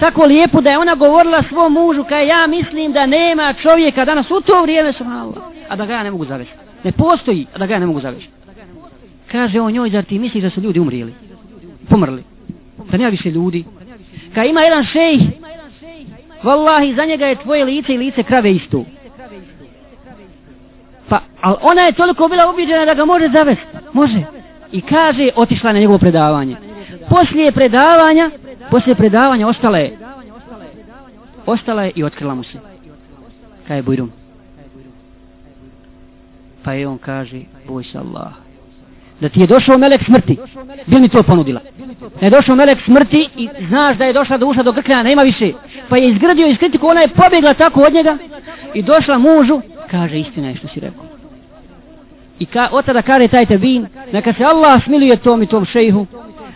tako 0.00 0.24
lijepu 0.24 0.60
da 0.60 0.70
je 0.70 0.78
ona 0.78 0.94
govorila 0.94 1.42
svom 1.48 1.72
mužu, 1.72 2.04
kaj 2.04 2.28
ja 2.28 2.46
mislim 2.46 2.92
da 2.92 3.06
nema 3.06 3.54
čovjeka 3.62 4.04
danas 4.04 4.30
u 4.30 4.40
to 4.40 4.62
vrijeme, 4.62 4.92
subhanallah, 4.92 5.42
a 5.68 5.76
da 5.76 5.86
ga 5.86 5.92
ja 5.92 6.02
ne 6.02 6.10
mogu 6.10 6.24
zavesti. 6.24 6.54
Ne 6.84 6.92
postoji, 6.92 7.46
a 7.54 7.58
da 7.58 7.66
ga 7.66 7.74
ja 7.74 7.80
ne 7.80 7.86
mogu 7.86 8.00
zavesti. 8.00 8.30
Kaže 9.32 9.60
on 9.60 9.72
njoj, 9.72 9.90
zar 9.90 10.04
ti 10.04 10.18
misliš 10.18 10.42
da 10.42 10.50
su 10.50 10.60
ljudi 10.60 10.80
umrijeli? 10.80 11.14
Pomrli. 11.88 12.22
Da 12.90 12.98
nema 12.98 13.10
više 13.10 13.30
ljudi. 13.30 13.64
Kad 14.34 14.46
ima 14.46 14.60
jedan 14.60 14.84
šejh, 14.84 15.22
vallahi, 16.42 16.94
za 16.94 17.04
njega 17.04 17.26
je 17.26 17.36
tvoje 17.36 17.64
lice 17.64 17.94
i 17.94 17.98
lice 17.98 18.22
krave 18.22 18.52
isto. 18.52 18.84
Pa, 21.08 21.20
ali 21.40 21.56
ona 21.62 21.82
je 21.82 21.92
toliko 21.92 22.28
bila 22.28 22.50
ubiđena 22.50 22.84
da 22.84 22.94
ga 22.94 23.04
može 23.04 23.28
zavesti. 23.28 23.66
Može. 23.92 24.20
I 24.72 24.80
kaže, 24.80 25.28
otišla 25.36 25.72
na 25.72 25.78
njegovo 25.78 25.98
predavanje. 25.98 26.56
Poslije 27.08 27.52
predavanja, 27.52 28.30
poslije 28.70 28.94
predavanja 28.94 29.48
ostala 29.48 29.78
je. 29.78 29.98
Ostala 31.46 31.82
je 31.82 31.92
i 31.94 32.04
otkrila 32.04 32.34
mu 32.34 32.42
se. 32.42 32.58
Kaj 33.68 33.76
je 33.78 33.82
Bujrum? 33.82 34.12
Pa 36.62 36.72
je 36.72 36.88
on 36.88 36.98
kaže, 36.98 37.40
boj 37.68 37.84
se 37.84 37.98
Allah. 37.98 38.32
Da 39.20 39.28
ti 39.28 39.40
je 39.40 39.46
došao 39.46 39.78
melek 39.78 40.04
smrti, 40.04 40.36
bil 40.86 41.00
mi 41.00 41.08
to 41.08 41.22
ponudila. 41.22 41.60
Da 42.20 42.26
je 42.26 42.30
došao 42.30 42.56
melek 42.56 42.78
smrti 42.84 43.28
i 43.36 43.48
znaš 43.68 43.96
da 43.96 44.04
je 44.04 44.12
došla 44.12 44.36
do 44.36 44.46
uša 44.46 44.62
do 44.62 44.72
krkljana, 44.72 45.02
nema 45.02 45.22
više. 45.22 45.52
Pa 45.88 45.96
je 45.96 46.08
izgradio 46.08 46.46
iz 46.46 46.58
kritiku, 46.58 46.86
ona 46.86 47.00
je 47.00 47.08
pobjegla 47.08 47.54
tako 47.54 47.80
od 47.80 47.92
njega 47.92 48.18
i 48.74 48.82
došla 48.82 49.18
mužu 49.18 49.60
kaže 49.90 50.18
istina 50.18 50.48
je 50.48 50.56
što 50.56 50.68
si 50.68 50.80
rekao. 50.80 51.04
I 52.38 52.46
ka, 52.46 52.68
od 52.72 52.84
tada 52.84 53.02
kaže 53.02 53.28
taj 53.28 53.46
tebin, 53.46 53.86
neka 54.12 54.32
se 54.32 54.44
Allah 54.44 54.84
smiluje 54.84 55.16
tom 55.16 55.42
i 55.42 55.46
tom 55.46 55.64
šejhu. 55.64 56.06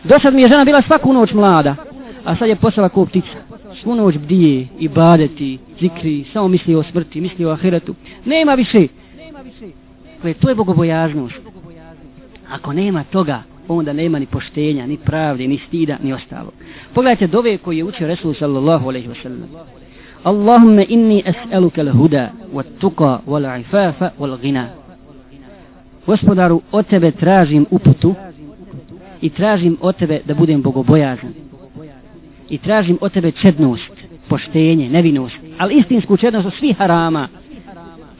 Do 0.04 0.18
sad 0.18 0.34
mi 0.34 0.42
je 0.42 0.48
žena 0.48 0.64
bila 0.64 0.82
svaku 0.82 1.12
noć 1.12 1.32
mlada, 1.32 1.76
a 2.24 2.36
sad 2.36 2.48
je 2.48 2.56
postala 2.56 2.88
ko 2.88 3.06
ptica. 3.06 3.38
Svu 3.82 3.94
noć 3.94 4.18
bdije, 4.18 4.66
i 4.78 4.88
badeti, 4.88 5.58
zikri, 5.80 6.24
samo 6.32 6.48
misli 6.48 6.74
o 6.74 6.82
smrti, 6.82 7.20
misli 7.20 7.44
o 7.44 7.50
ahiretu. 7.50 7.94
Nema 8.24 8.54
više. 8.54 8.86
Kle, 10.20 10.34
to 10.34 10.48
je 10.48 10.54
bogobojaznost. 10.54 11.40
Ako 12.50 12.72
nema 12.72 13.04
toga, 13.04 13.42
onda 13.68 13.92
nema 13.92 14.18
ni 14.18 14.26
poštenja, 14.26 14.86
ni 14.86 14.96
pravde, 14.96 15.48
ni 15.48 15.58
stida, 15.58 15.96
ni 16.02 16.12
ostalo. 16.12 16.50
Pogledajte 16.94 17.26
dove 17.26 17.58
koji 17.58 17.78
je 17.78 17.84
učio 17.84 18.06
Resul 18.06 18.34
sallallahu 18.34 18.88
alaihi 18.88 19.08
wa 19.08 19.22
sallam. 19.22 19.48
Allahumme 20.22 20.86
inni 20.88 21.22
es'eluke 21.26 21.82
l'huda, 21.82 22.30
wa 22.54 22.64
tuqa, 22.80 23.20
wa 23.26 23.38
l'ifafa, 23.40 24.10
wa 24.18 24.26
l'gina. 24.26 24.68
Gospodaru, 26.06 26.62
od 26.72 26.86
tebe 26.86 27.10
tražim 27.10 27.66
uputu 27.70 28.14
i 29.20 29.30
tražim 29.30 29.76
od 29.80 29.96
tebe 29.96 30.20
da 30.24 30.34
budem 30.34 30.62
bogobojazan 30.62 31.49
I 32.50 32.58
tražim 32.58 32.98
od 33.00 33.12
tebe 33.12 33.30
čednost, 33.32 33.92
poštenje, 34.28 34.88
nevinost, 34.90 35.36
ali 35.58 35.74
istinsku 35.74 36.16
čednost 36.16 36.46
od 36.46 36.54
svih 36.54 36.76
harama, 36.76 37.28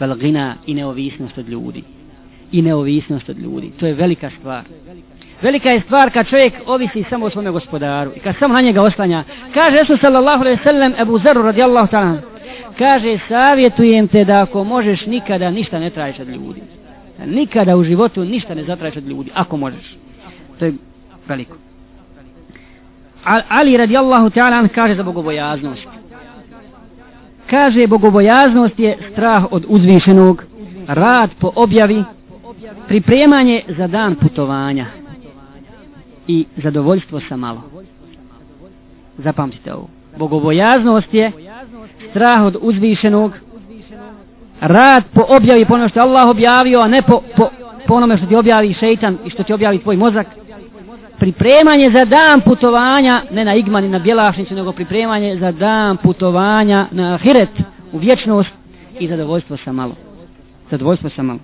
velgina 0.01 0.55
i 0.67 0.75
neovisnost 0.75 1.39
od 1.39 1.49
ljudi. 1.49 1.83
I 2.53 2.63
neovisnost 2.63 3.29
od 3.29 3.39
ljudi. 3.39 3.71
To 3.81 3.87
je 3.87 3.95
velika 3.95 4.31
stvar. 4.39 4.65
Velika 5.43 5.71
je 5.71 5.81
stvar 5.81 6.11
kad 6.13 6.29
čovjek 6.29 6.55
ovisi 6.67 7.05
samo 7.11 7.27
o 7.27 7.31
svome 7.31 7.51
gospodaru 7.51 8.11
i 8.17 8.21
kad 8.21 8.35
samo 8.39 8.55
na 8.55 8.61
njega 8.61 8.83
oslanja. 8.83 9.25
Kaže 9.55 9.77
Resul 9.77 9.97
sallallahu 10.01 10.43
alaihi 10.43 10.63
sallam 10.63 10.93
Ebu 10.99 11.19
Zaru 11.19 11.43
radijallahu 11.43 11.89
ta'ala. 11.93 12.19
Kaže 12.79 13.19
savjetujem 13.29 14.09
te 14.09 14.25
da 14.25 14.43
ako 14.43 14.65
možeš 14.65 15.07
nikada 15.07 15.51
ništa 15.51 15.79
ne 15.79 15.91
tražiš 15.91 16.21
od 16.21 16.29
ljudi. 16.29 16.61
Nikada 17.27 17.77
u 17.77 17.85
životu 17.85 18.25
ništa 18.25 18.55
ne 18.55 18.65
zatražiš 18.65 18.97
od 18.97 19.09
ljudi. 19.09 19.31
Ako 19.35 19.57
možeš. 19.57 19.97
To 20.59 20.65
je 20.65 20.73
veliko. 21.29 21.57
Ali 23.25 23.77
radijallahu 23.77 24.31
ta'ala 24.31 24.69
kaže 24.69 24.95
za 24.95 25.03
bogobojaznost. 25.03 25.87
Kaže 27.51 27.87
bogobojaznost 27.87 28.79
je 28.79 28.99
strah 29.13 29.45
od 29.51 29.65
uzvišenog, 29.69 30.45
rad 30.87 31.31
po 31.41 31.53
objavi, 31.57 32.05
pripremanje 32.89 33.63
za 33.69 33.87
dan 33.87 34.15
putovanja 34.15 34.87
i 36.27 36.47
zadovoljstvo 36.57 37.21
sa 37.29 37.37
malo. 37.37 37.63
Zapamtite 39.19 39.75
ovo. 39.75 39.89
Bogobojaznost 40.19 41.15
je 41.15 41.33
strah 42.11 42.43
od 42.43 42.57
uzvišenog, 42.61 43.33
rad 44.61 45.05
po 45.15 45.25
objavi 45.29 45.65
po 45.65 45.75
ono 45.75 45.89
što 45.89 46.01
Allah 46.01 46.29
objavio, 46.29 46.81
a 46.81 46.89
ne 46.89 47.03
po, 47.03 47.23
po, 47.37 47.49
po 47.87 47.95
onome 47.95 48.17
što 48.17 48.27
ti 48.27 48.37
objavi 48.37 48.75
šeitan 48.75 49.19
i 49.25 49.31
što 49.31 49.43
ti 49.43 49.53
objavi 49.53 49.79
tvoj 49.79 49.97
mozak. 49.97 50.27
Pripremanje 51.21 51.91
za 51.91 52.05
dan 52.05 52.41
putovanja, 52.41 53.23
ne 53.31 53.45
na 53.45 53.55
Igman 53.55 53.85
i 53.85 53.89
na 53.89 53.99
bjelašnicu, 53.99 54.55
nego 54.55 54.73
pripremanje 54.73 55.37
za 55.37 55.53
dan 55.53 55.97
putovanja 55.97 56.87
na 56.91 57.19
hiret, 57.19 57.61
u 57.93 57.99
vječnost 57.99 58.51
i 59.01 59.09
zadovoljstvo 59.09 59.57
sa 59.57 59.73
malo. 59.73 59.95
Zadovoljstvo 60.71 61.11
sa 61.11 61.23
malo. 61.23 61.39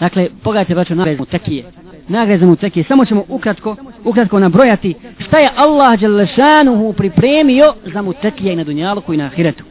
Dakle, 0.00 0.28
pogledajte, 0.42 0.74
braćo, 0.74 0.94
na 0.94 1.04
vezu 1.04 1.24
tekije 1.24 1.64
nagrade 2.10 2.38
za 2.38 2.46
mutekije. 2.46 2.84
Samo 2.84 3.04
ćemo 3.04 3.24
ukratko, 3.28 3.76
ukratko 4.04 4.38
nabrojati 4.38 4.94
šta 5.18 5.38
je 5.38 5.50
Allah 5.56 6.00
Đelešanuhu 6.00 6.92
pripremio 6.92 7.74
za 7.84 8.02
mutekije 8.02 8.52
i 8.52 8.56
na 8.56 8.64
dunjalu 8.64 9.02
i 9.12 9.16
na 9.16 9.24
ahiretu. 9.24 9.64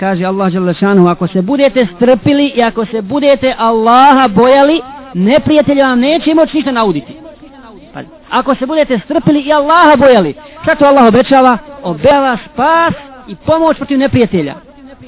Kaže 0.00 0.24
Allah 0.24 0.52
Đelešanuhu, 0.52 1.08
ako 1.08 1.26
se 1.26 1.42
budete 1.42 1.86
strpili 1.96 2.52
i 2.56 2.62
ako 2.62 2.86
se 2.86 3.02
budete 3.02 3.54
Allaha 3.58 4.28
bojali, 4.28 4.80
neprijatelj 5.14 5.80
vam 5.80 6.00
neće 6.00 6.34
moći 6.34 6.56
ništa 6.56 6.72
nauditi. 6.72 7.21
Pazi. 7.92 8.08
ako 8.30 8.54
se 8.54 8.66
budete 8.66 8.98
strpili 8.98 9.40
i 9.40 9.52
Allaha 9.52 9.96
bojali, 9.96 10.34
šta 10.62 10.74
to 10.74 10.84
Allah 10.84 11.04
obećava? 11.04 11.58
Obećava 11.82 12.38
spas 12.44 12.94
i 13.28 13.36
pomoć 13.46 13.76
protiv 13.76 13.98
neprijatelja. 13.98 14.54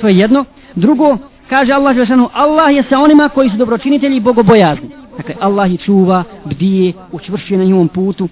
To 0.00 0.08
je 0.08 0.18
jedno. 0.18 0.44
Drugo, 0.74 1.18
kaže 1.48 1.72
Allah 1.72 1.94
Đalešanuhu, 1.94 2.30
Allah 2.34 2.74
je 2.74 2.82
sa 2.88 2.98
onima 2.98 3.28
koji 3.28 3.50
su 3.50 3.56
dobročinitelji 3.56 4.16
i 4.16 4.20
bogobojazni. 4.20 4.90
Dakle, 5.16 5.34
Allah 5.40 5.72
ih 5.72 5.80
čuva, 5.80 6.24
bdije, 6.44 6.92
učvršuje 7.12 7.58
na 7.58 7.64
njihovom 7.64 7.88
putu. 7.88 8.28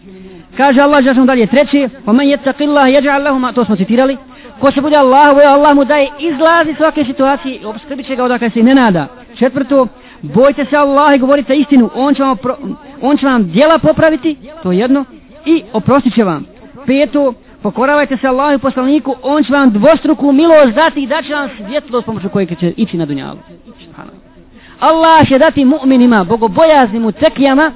Kaže 0.56 0.80
Allah, 0.80 1.04
žašom 1.04 1.26
dalje, 1.26 1.46
treće, 1.46 1.88
وَمَنْ 2.06 2.12
man 2.12 2.26
jettaki 2.26 2.64
Allah, 2.64 2.92
jeđa 2.92 3.52
to 3.54 3.64
smo 3.64 3.76
citirali, 3.76 4.16
ko 4.60 4.70
se 4.70 4.80
bude 4.80 4.96
Allah, 4.96 5.34
voja 5.34 5.52
Allah 5.52 5.74
mu 5.76 5.84
daje 5.84 6.08
izlazi 6.18 6.74
svake 6.74 7.04
situacije 7.04 7.54
i 7.54 7.64
obskrbit 7.64 8.06
će 8.06 8.16
ga 8.16 8.24
odakle 8.24 8.50
se 8.50 8.62
ne 8.62 8.74
nada. 8.74 9.06
Četvrto, 9.38 9.86
bojte 10.22 10.64
se 10.64 10.76
Allah 10.76 11.14
i 11.14 11.18
govorite 11.18 11.56
istinu, 11.56 11.90
on 11.94 12.14
će 12.14 12.22
vam, 12.22 12.32
opro, 12.32 12.56
on 13.00 13.16
će 13.16 13.26
vam 13.26 13.50
djela 13.50 13.78
popraviti, 13.78 14.36
to 14.62 14.72
je 14.72 14.78
jedno, 14.78 15.04
i 15.46 15.62
oprostit 15.72 16.14
će 16.14 16.24
vam. 16.24 16.46
Peto, 16.86 17.34
pokoravajte 17.62 18.16
se 18.16 18.28
Allahu 18.28 18.54
i 18.54 18.58
poslaniku, 18.58 19.14
on 19.22 19.44
će 19.44 19.52
vam 19.52 19.70
dvostruku 19.70 20.32
milost 20.32 20.74
dati 20.74 21.02
i 21.02 21.06
daće 21.06 21.34
vam 21.34 21.48
svjetlo 21.56 22.02
s 22.02 22.04
pomoću 22.04 22.28
kojeg 22.28 22.58
će 22.58 22.72
ići 22.76 22.96
na 22.96 23.06
dunjalu. 23.06 23.38
Allah 24.80 25.28
će 25.28 25.38
dati 25.38 25.64
mu'minima, 25.64 26.24
bogobojaznim 26.24 27.12
tekijama, 27.12 27.72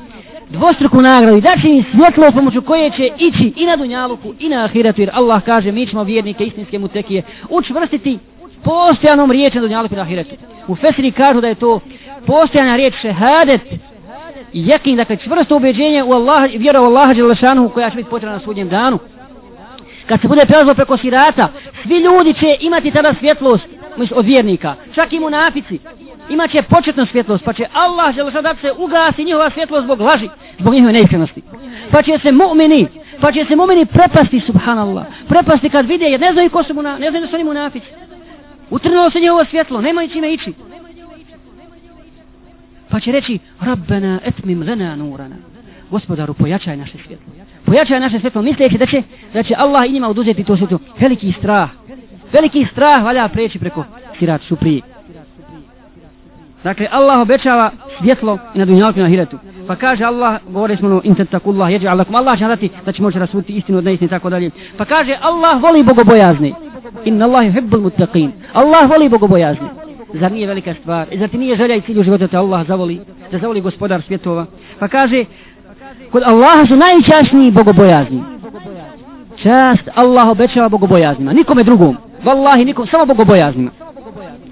dvostruku 0.51 1.03
nagradu 1.03 1.37
i 1.37 1.41
daće 1.41 1.69
im 1.69 1.85
svjetlo 1.91 2.31
pomoću 2.31 2.63
koje 2.63 2.91
će 2.91 3.11
ići 3.19 3.53
i 3.57 3.67
na 3.67 3.77
dunjaluku 3.77 4.35
i 4.39 4.49
na 4.49 4.65
ahiretu, 4.65 5.01
jer 5.01 5.11
Allah 5.13 5.43
kaže 5.43 5.73
mi 5.73 5.87
ćemo 5.87 6.05
vjernike 6.05 6.45
istinske 6.45 6.79
mutekije 6.79 7.23
učvrstiti 7.51 8.19
postojanom 8.67 9.31
riječem 9.31 9.63
na 9.63 9.69
dunjaluku 9.69 9.95
i 9.95 9.97
na 9.97 10.03
ahiretu. 10.03 10.35
U 10.69 10.75
Fesiri 10.75 11.11
kažu 11.11 11.41
da 11.41 11.49
je 11.49 11.55
to 11.55 11.81
postojana 12.27 12.77
riječ 12.77 12.95
šehadet 13.01 13.61
i 14.53 14.69
jekin, 14.69 14.97
dakle 14.97 15.17
čvrsto 15.17 15.57
ubeđenje 15.57 16.03
u 16.03 16.13
Allah, 16.13 16.51
vjera 16.55 16.81
u 16.81 16.85
Allaha 16.85 17.15
Đelešanu 17.15 17.69
koja 17.69 17.91
će 17.91 17.97
biti 17.97 18.11
potrebna 18.11 18.37
na 18.37 18.45
sudnjem 18.45 18.69
danu 18.69 18.99
kad 20.07 20.21
se 20.21 20.29
bude 20.29 20.47
prelazilo 20.47 20.75
preko 20.75 20.97
sirata, 20.97 21.49
svi 21.83 21.99
ljudi 21.99 22.35
će 22.35 22.57
imati 22.61 22.91
tada 22.91 23.15
svjetlost 23.19 23.67
od 24.15 24.27
vjernika, 24.27 24.75
čak 24.95 25.13
i 25.13 25.21
munafici 25.21 25.79
Imaće 26.29 26.63
početnu 26.63 27.07
svjetlost, 27.07 27.45
pa 27.45 27.53
će 27.53 27.67
Allah 27.73 28.15
žele 28.15 28.43
da 28.43 28.55
se 28.61 28.73
ugasi 28.79 29.25
njihova 29.25 29.51
svjetlost 29.51 29.85
zbog 29.85 30.01
laži, 30.01 30.29
zbog 30.59 30.75
njihove 30.75 30.93
neiskrenosti. 30.93 31.43
Pa 31.91 32.03
će 32.03 32.19
se 32.19 32.33
mu'mini, 32.33 32.87
pa 33.21 33.33
će 33.33 33.45
se 33.45 33.57
mu'mini 33.57 33.85
prepasti, 33.85 34.41
subhanallah, 34.41 35.05
prepasti 35.29 35.71
kad 35.71 35.87
vide, 35.87 36.05
jer 36.05 36.21
ne 36.21 36.33
znaju 36.33 36.51
ko 36.51 36.63
su 36.63 36.75
mu 36.75 36.83
ne 36.83 37.11
znaju 37.11 37.21
da 37.21 37.27
su 37.27 37.35
oni 37.35 37.45
munafici. 37.45 37.87
Utrnulo 38.71 39.11
se 39.11 39.21
njegovo 39.21 39.45
svjetlo, 39.45 39.81
nemaju 39.81 40.09
čime 40.09 40.33
ići. 40.33 40.53
Pa 42.91 43.01
će 43.01 43.13
reći, 43.13 43.39
Rabbena 43.61 44.21
etmim 44.25 44.63
lena 44.63 44.97
nurana. 44.97 45.37
Gospodaru, 45.91 46.35
pojačaj 46.35 46.77
naše 46.77 46.99
svjetlo. 47.07 47.33
Pojačaj 47.65 48.01
naše 48.01 48.21
svjetlo, 48.21 48.43
misleći 48.43 48.79
da 48.79 48.87
će, 48.87 49.03
da 49.33 49.43
će 49.43 49.55
Allah 49.59 49.89
i 49.89 49.93
njima 49.93 50.09
oduzeti 50.09 50.45
to 50.45 50.57
svjetlo. 50.57 50.79
Veliki 51.01 51.33
strah. 51.33 51.71
Veliki 52.33 52.67
strah 52.73 53.05
valja 53.05 53.29
preći 53.29 53.59
preko 53.59 53.85
sirat 54.19 54.43
suprije. 54.43 54.83
Dakle, 56.65 56.89
Allah 56.91 57.21
obećava 57.21 57.71
svjetlo 58.01 58.39
na 58.55 58.65
dunjalku 58.65 59.01
na 59.01 59.09
hiretu. 59.09 59.39
Pa 59.67 59.77
kaže 59.77 60.05
Allah, 60.05 60.41
govore 60.49 60.77
smo 60.77 60.89
no, 60.89 61.01
intentakullah, 61.05 61.73
jeđe 61.73 61.89
Allah, 61.89 62.07
Allah 62.13 62.39
će 62.39 62.45
dati 62.45 62.71
da 62.87 62.93
će 62.93 63.03
moći 63.03 63.19
rasuditi 63.19 63.53
istinu 63.53 63.79
od 63.79 63.85
neistine 63.85 64.07
i 64.07 64.11
tako 64.11 64.31
dalje. 64.31 64.51
Pa 64.77 64.85
kaže, 64.85 65.17
Allah 65.21 65.63
voli 65.63 65.83
bogobojazni. 65.83 66.55
Inna 67.05 67.25
Allahi 67.25 67.51
hibbul 67.51 67.81
muttaqin. 67.81 68.31
Allah 68.53 68.91
voli 68.91 69.09
bogobojazni. 69.09 69.69
Zar 70.15 70.33
nije 70.33 70.47
velika 70.47 70.75
stvar? 70.75 71.07
Zar 71.19 71.29
ti 71.29 71.39
nije 71.39 71.57
želja 71.57 71.75
i 71.75 71.81
cilj 71.81 72.01
u 72.01 72.03
životu 72.03 72.27
da 72.27 72.39
Allah 72.39 72.67
zavoli? 72.67 73.01
Da 73.33 73.39
zavoli 73.39 73.61
gospodar 73.61 74.03
svjetova? 74.03 74.47
Pa 74.79 74.89
kaže, 74.89 75.25
kod 76.13 76.23
Allaha 76.23 76.67
su 76.67 76.77
najčasniji 76.77 77.51
bogobojazni. 77.51 78.23
Čast 79.37 79.89
Allah 79.95 80.29
obećava 80.29 80.69
bogobojaznima. 80.69 81.33
Nikome 81.33 81.63
drugom. 81.63 81.97
Wallahi 82.25 82.65
nikom, 82.65 82.87
samo 82.87 83.07
bogobojaznima. 83.07 83.71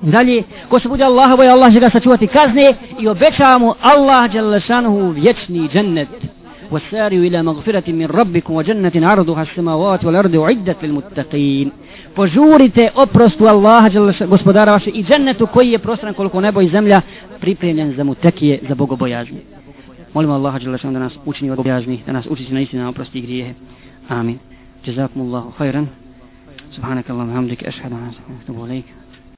Dalje, 0.03 0.43
ko 0.69 0.79
se 0.79 0.89
bude 0.89 1.05
Allah, 1.05 1.37
boje 1.37 1.51
Allah 1.51 1.73
će 1.73 1.81
ga 1.81 1.91
sačuvati 1.91 2.27
kazne 2.27 2.75
i 2.99 3.09
obećava 3.09 3.59
mu 3.59 3.75
Allah 3.83 4.31
djelašanuhu 4.31 5.09
vječni 5.09 5.69
džennet. 5.69 6.09
وساروا 6.71 7.19
إلى 7.19 7.43
مغفرة 7.43 7.83
من 7.89 8.07
ربكم 8.07 8.55
وجنة 8.55 8.93
عرضها 8.97 9.43
السماوات 9.43 10.05
والأرض 10.05 10.37
أعدت 10.37 10.77
للمتقين 10.83 11.73
požurite 12.17 12.91
oprostu 12.95 13.47
Allaha 13.47 13.91
gospodara 14.27 14.73
vaše 14.73 14.91
i 14.91 15.05
džennetu 15.05 15.47
koji 15.47 15.71
je 15.71 15.79
prostran 15.79 16.15
koliko 16.15 16.41
nebo 16.41 16.61
i 16.61 16.69
zemlja 16.69 17.01
pripremljen 17.41 17.95
za 17.97 18.05
mutekije 18.05 18.59
za 18.69 18.75
bogobojažni. 18.75 19.39
molimo 20.15 20.35
Allaha 20.35 20.59
da 20.59 20.99
nas 20.99 21.13
učini 21.25 21.51
od 21.51 21.59
da 22.07 22.13
nas 22.13 22.27
učini 22.31 22.51
na 22.51 22.61
istinu 22.61 22.83
na 22.83 22.89
oprosti 22.89 23.19
i 23.19 23.23
grijehe. 23.23 23.55
Amin. 24.09 24.39
Jazakumullahu 24.87 25.51
khairan. 25.59 25.87
Subhanakallahumma 26.75 27.35
hamdika 27.35 27.69
ashhadu 27.69 27.95
an 27.95 28.03
la 28.03 28.09
ilaha 28.49 28.75
illa 28.75 29.04